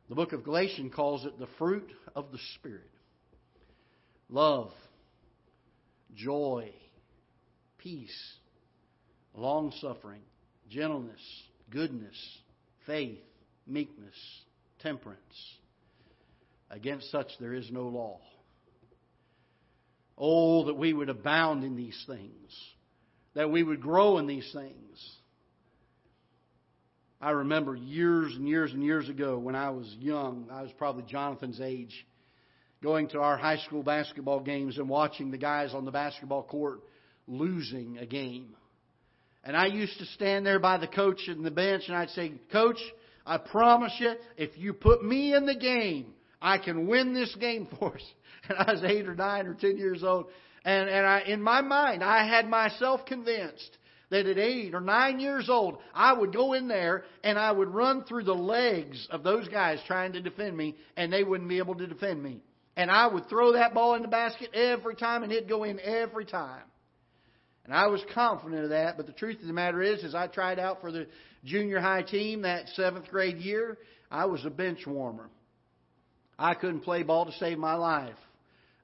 The 0.08 0.14
book 0.14 0.32
of 0.32 0.44
Galatians 0.44 0.92
calls 0.94 1.24
it 1.24 1.38
the 1.40 1.48
fruit 1.58 1.90
of 2.14 2.30
the 2.30 2.38
Spirit 2.54 2.90
love, 4.30 4.70
joy, 6.14 6.70
peace, 7.78 8.34
long 9.34 9.72
suffering, 9.80 10.22
gentleness, 10.70 11.20
goodness, 11.70 12.16
faith, 12.86 13.18
meekness, 13.66 14.14
temperance. 14.80 15.18
Against 16.70 17.10
such 17.10 17.26
there 17.40 17.54
is 17.54 17.70
no 17.72 17.88
law. 17.88 18.20
Oh, 20.16 20.66
that 20.66 20.74
we 20.74 20.92
would 20.92 21.08
abound 21.08 21.64
in 21.64 21.76
these 21.76 22.02
things, 22.06 22.56
that 23.34 23.50
we 23.50 23.62
would 23.62 23.80
grow 23.80 24.18
in 24.18 24.26
these 24.26 24.48
things. 24.52 25.16
I 27.20 27.30
remember 27.30 27.74
years 27.74 28.34
and 28.36 28.46
years 28.46 28.72
and 28.72 28.82
years 28.82 29.08
ago 29.08 29.38
when 29.38 29.56
I 29.56 29.70
was 29.70 29.92
young, 29.98 30.48
I 30.52 30.62
was 30.62 30.70
probably 30.76 31.04
Jonathan's 31.04 31.60
age, 31.60 32.06
going 32.82 33.08
to 33.08 33.20
our 33.20 33.38
high 33.38 33.56
school 33.56 33.82
basketball 33.82 34.40
games 34.40 34.76
and 34.76 34.88
watching 34.88 35.30
the 35.30 35.38
guys 35.38 35.72
on 35.72 35.86
the 35.86 35.90
basketball 35.90 36.42
court 36.42 36.80
losing 37.26 37.96
a 37.98 38.06
game. 38.06 38.54
And 39.42 39.56
I 39.56 39.66
used 39.66 39.98
to 39.98 40.06
stand 40.06 40.44
there 40.44 40.58
by 40.58 40.78
the 40.78 40.86
coach 40.86 41.28
in 41.28 41.42
the 41.42 41.50
bench 41.50 41.84
and 41.88 41.96
I'd 41.96 42.10
say, 42.10 42.32
Coach, 42.52 42.78
I 43.26 43.38
promise 43.38 43.94
you, 43.98 44.14
if 44.36 44.56
you 44.58 44.74
put 44.74 45.02
me 45.02 45.34
in 45.34 45.46
the 45.46 45.56
game, 45.56 46.12
I 46.40 46.58
can 46.58 46.86
win 46.86 47.14
this 47.14 47.34
game 47.36 47.68
for 47.78 47.94
us. 47.94 48.02
and 48.48 48.58
I 48.58 48.72
was 48.72 48.82
eight 48.84 49.06
or 49.06 49.14
nine 49.14 49.46
or 49.46 49.54
ten 49.54 49.76
years 49.76 50.02
old. 50.02 50.26
And, 50.64 50.88
and 50.88 51.06
I, 51.06 51.20
in 51.26 51.42
my 51.42 51.60
mind, 51.60 52.02
I 52.02 52.26
had 52.26 52.48
myself 52.48 53.04
convinced 53.06 53.76
that 54.10 54.26
at 54.26 54.38
eight 54.38 54.74
or 54.74 54.80
nine 54.80 55.20
years 55.20 55.48
old, 55.48 55.78
I 55.94 56.12
would 56.12 56.32
go 56.32 56.52
in 56.52 56.68
there 56.68 57.04
and 57.22 57.38
I 57.38 57.52
would 57.52 57.68
run 57.68 58.04
through 58.04 58.24
the 58.24 58.34
legs 58.34 59.06
of 59.10 59.22
those 59.22 59.48
guys 59.48 59.80
trying 59.86 60.12
to 60.12 60.20
defend 60.20 60.56
me, 60.56 60.76
and 60.96 61.12
they 61.12 61.24
wouldn't 61.24 61.48
be 61.48 61.58
able 61.58 61.74
to 61.76 61.86
defend 61.86 62.22
me. 62.22 62.40
And 62.76 62.90
I 62.90 63.06
would 63.06 63.28
throw 63.28 63.52
that 63.52 63.74
ball 63.74 63.94
in 63.94 64.02
the 64.02 64.08
basket 64.08 64.54
every 64.54 64.94
time, 64.94 65.22
and 65.22 65.32
it'd 65.32 65.48
go 65.48 65.64
in 65.64 65.78
every 65.80 66.24
time. 66.24 66.62
And 67.64 67.72
I 67.72 67.86
was 67.86 68.02
confident 68.12 68.64
of 68.64 68.70
that, 68.70 68.96
but 68.96 69.06
the 69.06 69.12
truth 69.12 69.40
of 69.40 69.46
the 69.46 69.52
matter 69.52 69.80
is, 69.80 70.04
as 70.04 70.14
I 70.14 70.26
tried 70.26 70.58
out 70.58 70.80
for 70.80 70.92
the 70.92 71.06
junior 71.44 71.80
high 71.80 72.02
team 72.02 72.42
that 72.42 72.68
seventh 72.74 73.08
grade 73.08 73.38
year, 73.38 73.78
I 74.10 74.26
was 74.26 74.44
a 74.44 74.50
bench 74.50 74.86
warmer. 74.86 75.30
I 76.38 76.54
couldn't 76.54 76.80
play 76.80 77.02
ball 77.04 77.26
to 77.26 77.32
save 77.32 77.58
my 77.58 77.74
life. 77.74 78.16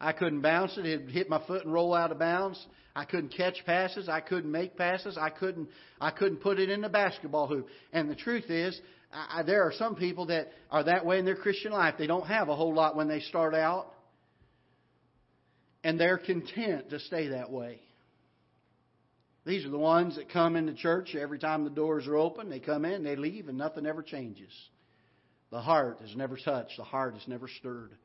I 0.01 0.13
couldn't 0.13 0.41
bounce 0.41 0.79
it. 0.79 0.87
It'd 0.87 1.11
hit 1.11 1.29
my 1.29 1.45
foot 1.47 1.65
and 1.65 1.73
roll 1.73 1.95
out 1.95 2.11
of 2.11 2.19
bounds. 2.19 2.65
I 2.97 3.05
couldn't 3.05 3.35
catch 3.37 3.63
passes. 3.67 4.09
I 4.09 4.21
couldn't 4.21 4.51
make 4.51 4.77
passes. 4.77 5.19
I 5.19 5.31
couldn't. 5.31 5.69
I 6.01 6.11
couldn't 6.11 6.39
put 6.39 6.59
it 6.59 6.71
in 6.71 6.81
the 6.81 6.89
basketball 6.89 7.47
hoop. 7.47 7.69
And 7.93 8.11
the 8.11 8.15
truth 8.15 8.49
is, 8.49 8.81
I, 9.13 9.43
there 9.43 9.63
are 9.63 9.73
some 9.73 9.97
people 9.97 10.27
that 10.27 10.49
are 10.71 10.85
that 10.85 11.05
way 11.05 11.19
in 11.19 11.25
their 11.25 11.37
Christian 11.37 11.73
life. 11.73 11.97
They 11.99 12.07
don't 12.07 12.27
have 12.27 12.49
a 12.49 12.57
whole 12.57 12.75
lot 12.75 12.97
when 12.97 13.09
they 13.09 13.21
start 13.21 13.55
out, 13.55 13.93
and 15.85 16.01
they're 16.01 16.19
content 16.19 16.91
to 16.91 16.99
stay 17.01 17.29
that 17.29 17.51
way. 17.51 17.81
These 19.45 19.65
are 19.65 19.71
the 19.71 19.79
ones 19.79 20.17
that 20.17 20.31
come 20.31 20.57
into 20.57 20.75
church 20.75 21.15
every 21.15 21.39
time 21.39 21.65
the 21.65 21.71
doors 21.71 22.07
are 22.07 22.17
open. 22.17 22.51
They 22.51 22.61
come 22.61 22.85
in, 22.85 23.03
they 23.03 23.17
leave, 23.17 23.49
and 23.49 23.57
nothing 23.57 23.87
ever 23.87 24.03
changes. 24.03 24.53
The 25.51 25.61
heart 25.61 26.01
is 26.03 26.15
never 26.15 26.37
touched, 26.37 26.77
the 26.77 26.85
heart 26.85 27.17
is 27.17 27.27
never 27.27 27.49
stirred. 27.49 27.97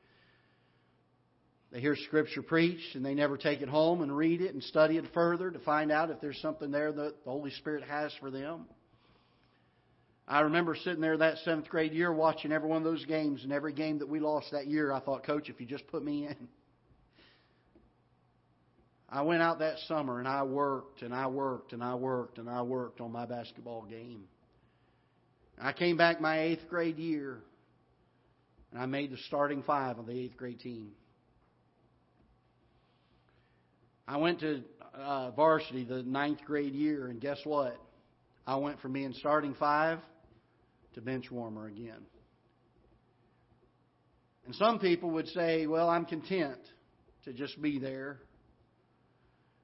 They 1.75 1.81
hear 1.81 1.97
Scripture 1.97 2.41
preached, 2.41 2.95
and 2.95 3.05
they 3.05 3.13
never 3.13 3.35
take 3.35 3.61
it 3.61 3.67
home 3.67 4.01
and 4.01 4.15
read 4.15 4.39
it 4.39 4.53
and 4.53 4.63
study 4.63 4.95
it 4.95 5.03
further 5.13 5.51
to 5.51 5.59
find 5.59 5.91
out 5.91 6.09
if 6.09 6.21
there's 6.21 6.39
something 6.39 6.71
there 6.71 6.93
that 6.93 7.25
the 7.25 7.29
Holy 7.29 7.51
Spirit 7.51 7.83
has 7.83 8.13
for 8.21 8.31
them. 8.31 8.65
I 10.25 10.39
remember 10.39 10.77
sitting 10.81 11.01
there 11.01 11.17
that 11.17 11.39
seventh 11.39 11.67
grade 11.67 11.91
year 11.91 12.13
watching 12.13 12.53
every 12.53 12.69
one 12.69 12.77
of 12.77 12.85
those 12.85 13.03
games, 13.03 13.43
and 13.43 13.51
every 13.51 13.73
game 13.73 13.99
that 13.99 14.07
we 14.07 14.21
lost 14.21 14.51
that 14.53 14.67
year, 14.67 14.93
I 14.93 15.01
thought, 15.01 15.25
Coach, 15.25 15.49
if 15.49 15.59
you 15.59 15.65
just 15.65 15.85
put 15.87 16.01
me 16.01 16.27
in. 16.27 16.47
I 19.09 19.23
went 19.23 19.41
out 19.41 19.59
that 19.59 19.77
summer 19.89 20.19
and 20.19 20.29
I 20.29 20.43
worked 20.43 21.01
and 21.01 21.13
I 21.13 21.27
worked 21.27 21.73
and 21.73 21.83
I 21.83 21.95
worked 21.95 22.37
and 22.37 22.49
I 22.49 22.61
worked 22.61 23.01
on 23.01 23.11
my 23.11 23.25
basketball 23.25 23.81
game. 23.81 24.23
I 25.59 25.73
came 25.73 25.97
back 25.97 26.21
my 26.21 26.39
eighth 26.39 26.69
grade 26.69 26.97
year 26.97 27.39
and 28.71 28.81
I 28.81 28.85
made 28.85 29.11
the 29.11 29.17
starting 29.27 29.61
five 29.61 29.99
of 29.99 30.05
the 30.05 30.17
eighth 30.17 30.37
grade 30.37 30.61
team. 30.61 30.93
I 34.07 34.17
went 34.17 34.39
to 34.41 34.61
uh, 34.93 35.31
varsity 35.31 35.83
the 35.83 36.03
ninth 36.03 36.39
grade 36.45 36.73
year, 36.73 37.07
and 37.07 37.19
guess 37.19 37.39
what? 37.43 37.77
I 38.45 38.55
went 38.57 38.79
from 38.79 38.93
being 38.93 39.13
starting 39.13 39.55
five 39.55 39.99
to 40.93 41.01
bench 41.01 41.31
warmer 41.31 41.67
again. 41.67 42.05
And 44.45 44.53
some 44.55 44.79
people 44.79 45.09
would 45.11 45.27
say, 45.29 45.65
well, 45.65 45.89
I'm 45.89 46.05
content 46.05 46.59
to 47.25 47.33
just 47.33 47.59
be 47.61 47.79
there. 47.79 48.19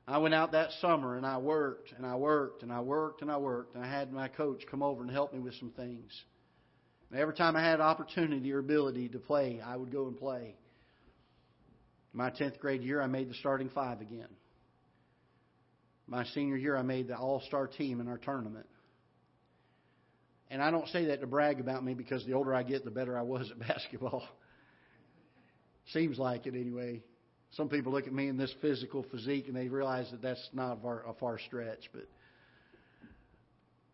I 0.07 0.17
went 0.17 0.33
out 0.33 0.53
that 0.53 0.71
summer 0.81 1.15
and 1.15 1.25
I 1.25 1.37
worked 1.37 1.93
and 1.95 2.05
I 2.05 2.15
worked 2.15 2.63
and 2.63 2.71
I 2.71 2.81
worked 2.81 3.21
and 3.21 3.31
I 3.31 3.37
worked 3.37 3.75
and 3.75 3.85
I 3.85 3.87
had 3.87 4.11
my 4.11 4.27
coach 4.27 4.63
come 4.69 4.81
over 4.81 5.03
and 5.03 5.11
help 5.11 5.31
me 5.33 5.39
with 5.39 5.53
some 5.55 5.69
things. 5.69 6.11
And 7.11 7.19
every 7.19 7.35
time 7.35 7.55
I 7.55 7.61
had 7.61 7.79
opportunity 7.79 8.51
or 8.51 8.59
ability 8.59 9.09
to 9.09 9.19
play, 9.19 9.61
I 9.63 9.75
would 9.75 9.91
go 9.91 10.07
and 10.07 10.17
play. 10.17 10.55
My 12.13 12.29
10th 12.29 12.59
grade 12.59 12.83
year, 12.83 13.01
I 13.01 13.07
made 13.07 13.29
the 13.29 13.33
starting 13.35 13.69
five 13.69 14.01
again. 14.01 14.27
My 16.07 16.25
senior 16.25 16.57
year, 16.57 16.75
I 16.75 16.81
made 16.81 17.07
the 17.07 17.15
all 17.15 17.41
star 17.47 17.67
team 17.67 18.01
in 18.01 18.07
our 18.07 18.17
tournament. 18.17 18.67
And 20.49 20.61
I 20.61 20.69
don't 20.69 20.87
say 20.89 21.05
that 21.05 21.21
to 21.21 21.27
brag 21.27 21.61
about 21.61 21.83
me 21.85 21.93
because 21.93 22.25
the 22.25 22.33
older 22.33 22.53
I 22.53 22.63
get, 22.63 22.83
the 22.83 22.91
better 22.91 23.17
I 23.17 23.21
was 23.21 23.49
at 23.49 23.59
basketball. 23.67 24.23
Seems 25.93 26.19
like 26.19 26.45
it 26.45 26.55
anyway. 26.55 27.01
Some 27.51 27.69
people 27.69 27.93
look 27.93 28.07
at 28.07 28.13
me 28.13 28.27
in 28.27 28.37
this 28.37 28.53
physical 28.61 29.05
physique 29.11 29.47
and 29.47 29.55
they 29.55 29.69
realize 29.69 30.09
that 30.11 30.21
that's 30.21 30.49
not 30.53 30.77
a 30.77 30.81
far, 30.81 31.05
a 31.07 31.13
far 31.13 31.39
stretch. 31.39 31.89
But, 31.93 32.07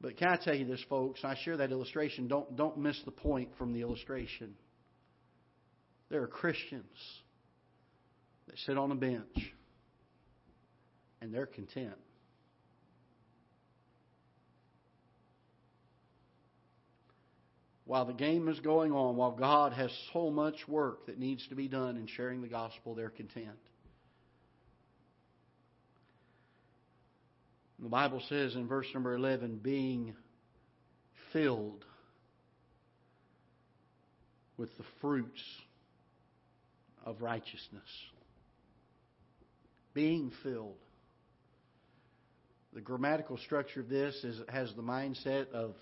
but 0.01 0.17
can 0.17 0.29
I 0.29 0.37
tell 0.37 0.55
you 0.55 0.65
this, 0.65 0.83
folks? 0.89 1.19
I 1.23 1.35
share 1.43 1.57
that 1.57 1.71
illustration. 1.71 2.27
Don't, 2.27 2.55
don't 2.55 2.77
miss 2.77 2.99
the 3.05 3.11
point 3.11 3.49
from 3.59 3.73
the 3.73 3.81
illustration. 3.81 4.55
There 6.09 6.23
are 6.23 6.27
Christians 6.27 6.85
that 8.47 8.57
sit 8.59 8.77
on 8.77 8.91
a 8.91 8.95
bench 8.95 9.53
and 11.21 11.33
they're 11.33 11.45
content. 11.45 11.95
While 17.85 18.05
the 18.05 18.13
game 18.13 18.49
is 18.49 18.59
going 18.59 18.91
on, 18.91 19.15
while 19.15 19.31
God 19.31 19.71
has 19.71 19.91
so 20.11 20.29
much 20.29 20.67
work 20.67 21.05
that 21.05 21.17
needs 21.17 21.47
to 21.47 21.55
be 21.55 21.69
done 21.69 21.95
in 21.95 22.07
sharing 22.07 22.41
the 22.41 22.49
gospel, 22.49 22.95
they're 22.95 23.09
content. 23.09 23.57
The 27.79 27.89
Bible 27.89 28.21
says 28.27 28.55
in 28.55 28.67
verse 28.67 28.87
number 28.93 29.13
11, 29.13 29.59
being 29.63 30.15
filled 31.31 31.85
with 34.57 34.75
the 34.77 34.83
fruits 34.99 35.41
of 37.05 37.21
righteousness 37.21 37.87
being 39.97 40.31
filled. 40.43 40.77
The 42.71 42.81
grammatical 42.81 43.35
structure 43.37 43.79
of 43.79 43.89
this 43.89 44.13
is, 44.23 44.39
has 44.47 44.71
the 44.75 44.83
mindset 44.83 45.49
of 45.53 45.73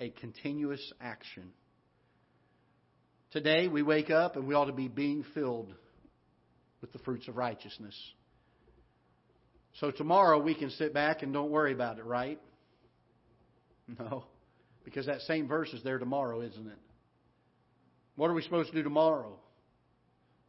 a 0.00 0.08
continuous 0.08 0.80
action. 1.02 1.52
Today 3.30 3.68
we 3.68 3.82
wake 3.82 4.08
up 4.08 4.36
and 4.36 4.48
we 4.48 4.54
ought 4.54 4.68
to 4.68 4.72
be 4.72 4.88
being 4.88 5.22
filled 5.34 5.74
with 6.80 6.94
the 6.94 6.98
fruits 7.00 7.28
of 7.28 7.36
righteousness. 7.36 7.94
So 9.80 9.90
tomorrow 9.90 10.38
we 10.38 10.54
can 10.54 10.70
sit 10.70 10.94
back 10.94 11.22
and 11.22 11.34
don't 11.34 11.50
worry 11.50 11.74
about 11.74 11.98
it, 11.98 12.06
right? 12.06 12.40
No. 13.98 14.24
Because 14.82 15.04
that 15.06 15.20
same 15.22 15.46
verse 15.46 15.70
is 15.74 15.82
there 15.82 15.98
tomorrow, 15.98 16.40
isn't 16.40 16.66
it? 16.66 16.78
What 18.16 18.30
are 18.30 18.34
we 18.34 18.40
supposed 18.40 18.70
to 18.70 18.76
do 18.76 18.82
tomorrow? 18.82 19.38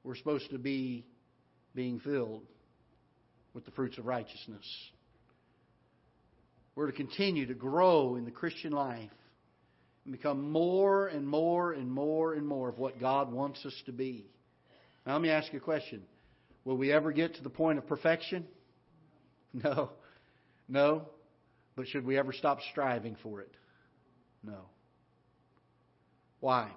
We're 0.06 0.16
supposed 0.16 0.50
to 0.52 0.58
be 0.58 1.06
being 1.76 2.00
filled 2.00 2.44
with 3.54 3.66
the 3.66 3.72
fruits 3.72 3.98
of 3.98 4.06
righteousness. 4.06 4.66
We're 6.76 6.88
to 6.88 6.94
continue 6.94 7.46
to 7.48 7.54
grow 7.54 8.16
in 8.16 8.26
the 8.26 8.32
Christian 8.32 8.72
life 8.72 9.10
and 10.06 10.14
become 10.14 10.52
more 10.52 11.08
and 11.08 11.28
more 11.28 11.74
and 11.74 11.92
more 11.92 12.34
and 12.34 12.48
more 12.48 12.70
of 12.70 12.78
what 12.78 13.00
God 13.00 13.32
wants 13.32 13.66
us 13.66 13.74
to 13.86 13.92
be. 13.92 14.26
Now, 15.06 15.14
let 15.14 15.22
me 15.22 15.30
ask 15.30 15.52
you 15.52 15.60
a 15.60 15.62
question. 15.62 16.04
Will 16.66 16.78
we 16.78 16.92
ever 16.92 17.12
get 17.12 17.36
to 17.36 17.44
the 17.44 17.50
point 17.50 17.78
of 17.78 17.88
perfection? 17.88 18.46
No. 19.52 19.90
No. 20.68 21.08
But 21.76 21.88
should 21.88 22.06
we 22.06 22.20
ever 22.20 22.32
stop 22.32 22.60
striving 22.70 23.18
for 23.24 23.42
it? 23.42 23.52
No. 24.44 24.66
Why? 26.40 26.70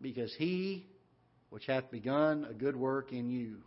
Because 0.00 0.34
he 0.38 0.86
which 1.50 1.66
hath 1.66 1.90
begun 1.90 2.46
a 2.48 2.54
good 2.54 2.76
work 2.76 3.12
in 3.12 3.28
you 3.28 3.58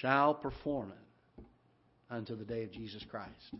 shall 0.00 0.34
perform 0.34 0.92
it 0.92 1.44
unto 2.10 2.36
the 2.36 2.44
day 2.44 2.64
of 2.64 2.72
Jesus 2.72 3.04
Christ. 3.10 3.54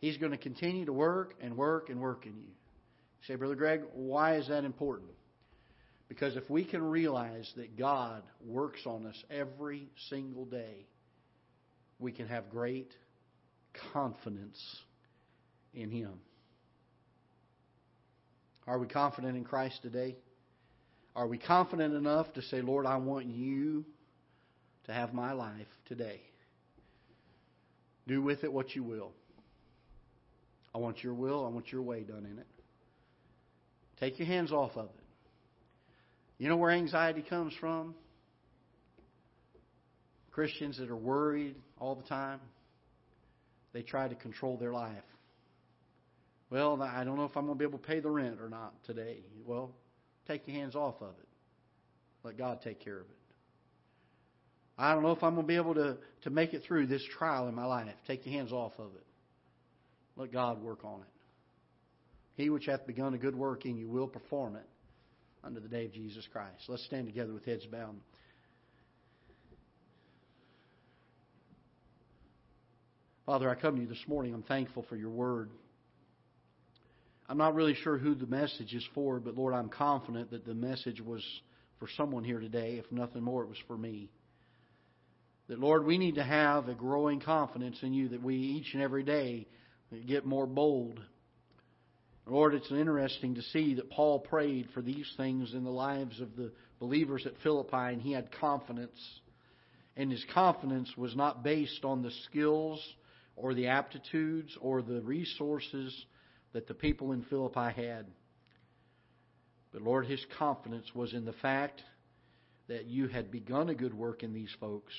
He's 0.00 0.16
going 0.18 0.32
to 0.32 0.38
continue 0.38 0.84
to 0.84 0.92
work 0.92 1.34
and 1.40 1.56
work 1.56 1.88
and 1.88 2.00
work 2.00 2.26
in 2.26 2.36
you. 2.36 2.42
You 2.42 3.26
say, 3.26 3.36
Brother 3.36 3.54
Greg, 3.54 3.82
why 3.94 4.36
is 4.36 4.48
that 4.48 4.64
important? 4.64 5.10
Because 6.08 6.36
if 6.36 6.48
we 6.50 6.64
can 6.64 6.82
realize 6.82 7.50
that 7.56 7.78
God 7.78 8.22
works 8.44 8.80
on 8.84 9.06
us 9.06 9.16
every 9.30 9.88
single 10.10 10.44
day, 10.44 10.86
we 11.98 12.12
can 12.12 12.28
have 12.28 12.50
great 12.50 12.92
confidence 13.92 14.60
in 15.72 15.90
Him. 15.90 16.12
Are 18.66 18.78
we 18.78 18.86
confident 18.86 19.36
in 19.36 19.44
Christ 19.44 19.80
today? 19.82 20.16
Are 21.16 21.26
we 21.26 21.38
confident 21.38 21.94
enough 21.94 22.32
to 22.34 22.42
say, 22.42 22.60
Lord, 22.60 22.86
I 22.86 22.96
want 22.96 23.26
you 23.26 23.84
to 24.86 24.92
have 24.92 25.14
my 25.14 25.32
life 25.32 25.66
today. 25.86 26.20
Do 28.06 28.22
with 28.22 28.44
it 28.44 28.52
what 28.52 28.74
you 28.74 28.82
will. 28.82 29.12
I 30.74 30.78
want 30.78 31.02
your 31.02 31.14
will, 31.14 31.46
I 31.46 31.48
want 31.48 31.70
your 31.72 31.82
way 31.82 32.02
done 32.02 32.26
in 32.30 32.38
it. 32.38 32.46
Take 34.00 34.18
your 34.18 34.26
hands 34.26 34.52
off 34.52 34.72
of 34.76 34.86
it. 34.86 35.04
You 36.38 36.48
know 36.48 36.56
where 36.56 36.72
anxiety 36.72 37.22
comes 37.22 37.54
from? 37.60 37.94
Christians 40.32 40.78
that 40.78 40.90
are 40.90 40.96
worried 40.96 41.54
all 41.78 41.94
the 41.94 42.02
time, 42.02 42.40
they 43.72 43.82
try 43.82 44.08
to 44.08 44.16
control 44.16 44.56
their 44.56 44.72
life. 44.72 45.04
Well, 46.50 46.82
I 46.82 47.04
don't 47.04 47.16
know 47.16 47.24
if 47.24 47.36
I'm 47.36 47.46
going 47.46 47.56
to 47.56 47.58
be 47.58 47.68
able 47.68 47.78
to 47.78 47.86
pay 47.86 48.00
the 48.00 48.10
rent 48.10 48.40
or 48.40 48.48
not 48.48 48.74
today. 48.84 49.18
Well, 49.46 49.70
take 50.26 50.46
your 50.46 50.56
hands 50.56 50.74
off 50.74 50.96
of 51.00 51.10
it. 51.20 51.28
Let 52.24 52.36
God 52.36 52.60
take 52.62 52.80
care 52.80 52.96
of 52.96 53.06
it. 53.06 53.23
I 54.76 54.92
don't 54.92 55.02
know 55.02 55.12
if 55.12 55.22
I'm 55.22 55.34
going 55.34 55.46
to 55.46 55.48
be 55.48 55.56
able 55.56 55.74
to, 55.74 55.96
to 56.22 56.30
make 56.30 56.52
it 56.52 56.62
through 56.66 56.86
this 56.88 57.04
trial 57.16 57.48
in 57.48 57.54
my 57.54 57.64
life. 57.64 57.86
Take 58.06 58.26
your 58.26 58.34
hands 58.34 58.52
off 58.52 58.72
of 58.78 58.94
it. 58.96 59.06
Let 60.16 60.32
God 60.32 60.62
work 60.62 60.84
on 60.84 61.00
it. 61.00 61.06
He 62.36 62.50
which 62.50 62.66
hath 62.66 62.86
begun 62.86 63.14
a 63.14 63.18
good 63.18 63.36
work 63.36 63.64
in 63.64 63.76
you 63.76 63.88
will 63.88 64.08
perform 64.08 64.56
it 64.56 64.66
unto 65.44 65.60
the 65.60 65.68
day 65.68 65.84
of 65.84 65.92
Jesus 65.92 66.26
Christ. 66.32 66.64
Let's 66.68 66.84
stand 66.86 67.06
together 67.06 67.32
with 67.32 67.44
heads 67.44 67.64
bowed. 67.66 67.94
Father, 73.26 73.48
I 73.48 73.54
come 73.54 73.76
to 73.76 73.82
you 73.82 73.88
this 73.88 74.04
morning. 74.06 74.34
I'm 74.34 74.42
thankful 74.42 74.84
for 74.88 74.96
your 74.96 75.10
word. 75.10 75.50
I'm 77.28 77.38
not 77.38 77.54
really 77.54 77.74
sure 77.74 77.96
who 77.96 78.14
the 78.14 78.26
message 78.26 78.74
is 78.74 78.86
for, 78.94 79.18
but 79.18 79.34
Lord, 79.34 79.54
I'm 79.54 79.70
confident 79.70 80.30
that 80.32 80.44
the 80.44 80.54
message 80.54 81.00
was 81.00 81.24
for 81.78 81.88
someone 81.96 82.22
here 82.22 82.38
today. 82.38 82.74
If 82.74 82.90
nothing 82.92 83.22
more, 83.22 83.42
it 83.42 83.48
was 83.48 83.56
for 83.66 83.78
me. 83.78 84.10
That, 85.48 85.58
Lord, 85.58 85.84
we 85.84 85.98
need 85.98 86.14
to 86.14 86.24
have 86.24 86.68
a 86.68 86.74
growing 86.74 87.20
confidence 87.20 87.78
in 87.82 87.92
you 87.92 88.08
that 88.08 88.22
we 88.22 88.36
each 88.36 88.72
and 88.72 88.82
every 88.82 89.02
day 89.02 89.46
get 90.06 90.24
more 90.24 90.46
bold. 90.46 91.00
Lord, 92.26 92.54
it's 92.54 92.70
interesting 92.70 93.34
to 93.34 93.42
see 93.42 93.74
that 93.74 93.90
Paul 93.90 94.20
prayed 94.20 94.68
for 94.72 94.80
these 94.80 95.12
things 95.16 95.52
in 95.52 95.62
the 95.62 95.70
lives 95.70 96.20
of 96.20 96.34
the 96.36 96.52
believers 96.80 97.26
at 97.26 97.34
Philippi, 97.42 97.92
and 97.92 98.00
he 98.00 98.12
had 98.12 98.32
confidence 98.32 98.98
And 99.96 100.10
his 100.10 100.24
confidence 100.32 100.90
was 100.96 101.14
not 101.14 101.44
based 101.44 101.84
on 101.84 102.02
the 102.02 102.10
skills 102.26 102.80
or 103.36 103.54
the 103.54 103.68
aptitudes 103.68 104.56
or 104.60 104.82
the 104.82 105.00
resources 105.02 105.94
that 106.52 106.66
the 106.66 106.74
people 106.74 107.12
in 107.12 107.22
Philippi 107.24 107.72
had. 107.80 108.06
But 109.72 109.82
Lord, 109.82 110.06
his 110.06 110.24
confidence 110.38 110.86
was 110.94 111.14
in 111.14 111.24
the 111.24 111.32
fact 111.34 111.82
that 112.68 112.86
you 112.86 113.08
had 113.08 113.30
begun 113.30 113.68
a 113.68 113.74
good 113.74 113.94
work 113.94 114.22
in 114.22 114.32
these 114.32 114.54
folks 114.58 114.92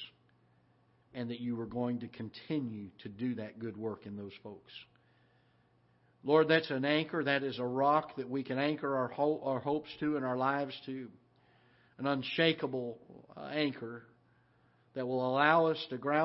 and 1.15 1.31
that 1.31 1.39
you 1.39 1.55
were 1.55 1.65
going 1.65 2.01
to 2.01 2.07
continue 2.09 2.89
to 3.01 3.09
do 3.09 3.35
that 3.35 3.57
good 3.57 3.77
work 3.77 4.05
in 4.05 4.17
those 4.17 4.33
folks. 4.43 4.71
Lord, 6.23 6.47
that's 6.49 6.69
an 6.71 6.85
anchor, 6.85 7.23
that 7.23 7.43
is 7.43 7.57
a 7.57 7.65
rock 7.65 8.17
that 8.17 8.29
we 8.29 8.43
can 8.43 8.59
anchor 8.59 8.95
our, 8.95 9.07
ho- 9.07 9.41
our 9.43 9.59
hopes 9.59 9.89
to 9.99 10.17
and 10.17 10.25
our 10.25 10.35
lives 10.35 10.73
to. 10.87 11.07
An 11.97 12.07
unshakable 12.07 12.97
uh, 13.37 13.45
anchor 13.53 14.03
that 14.95 15.07
will 15.07 15.25
allow 15.25 15.67
us 15.67 15.77
to 15.89 15.97
ground 15.97 16.23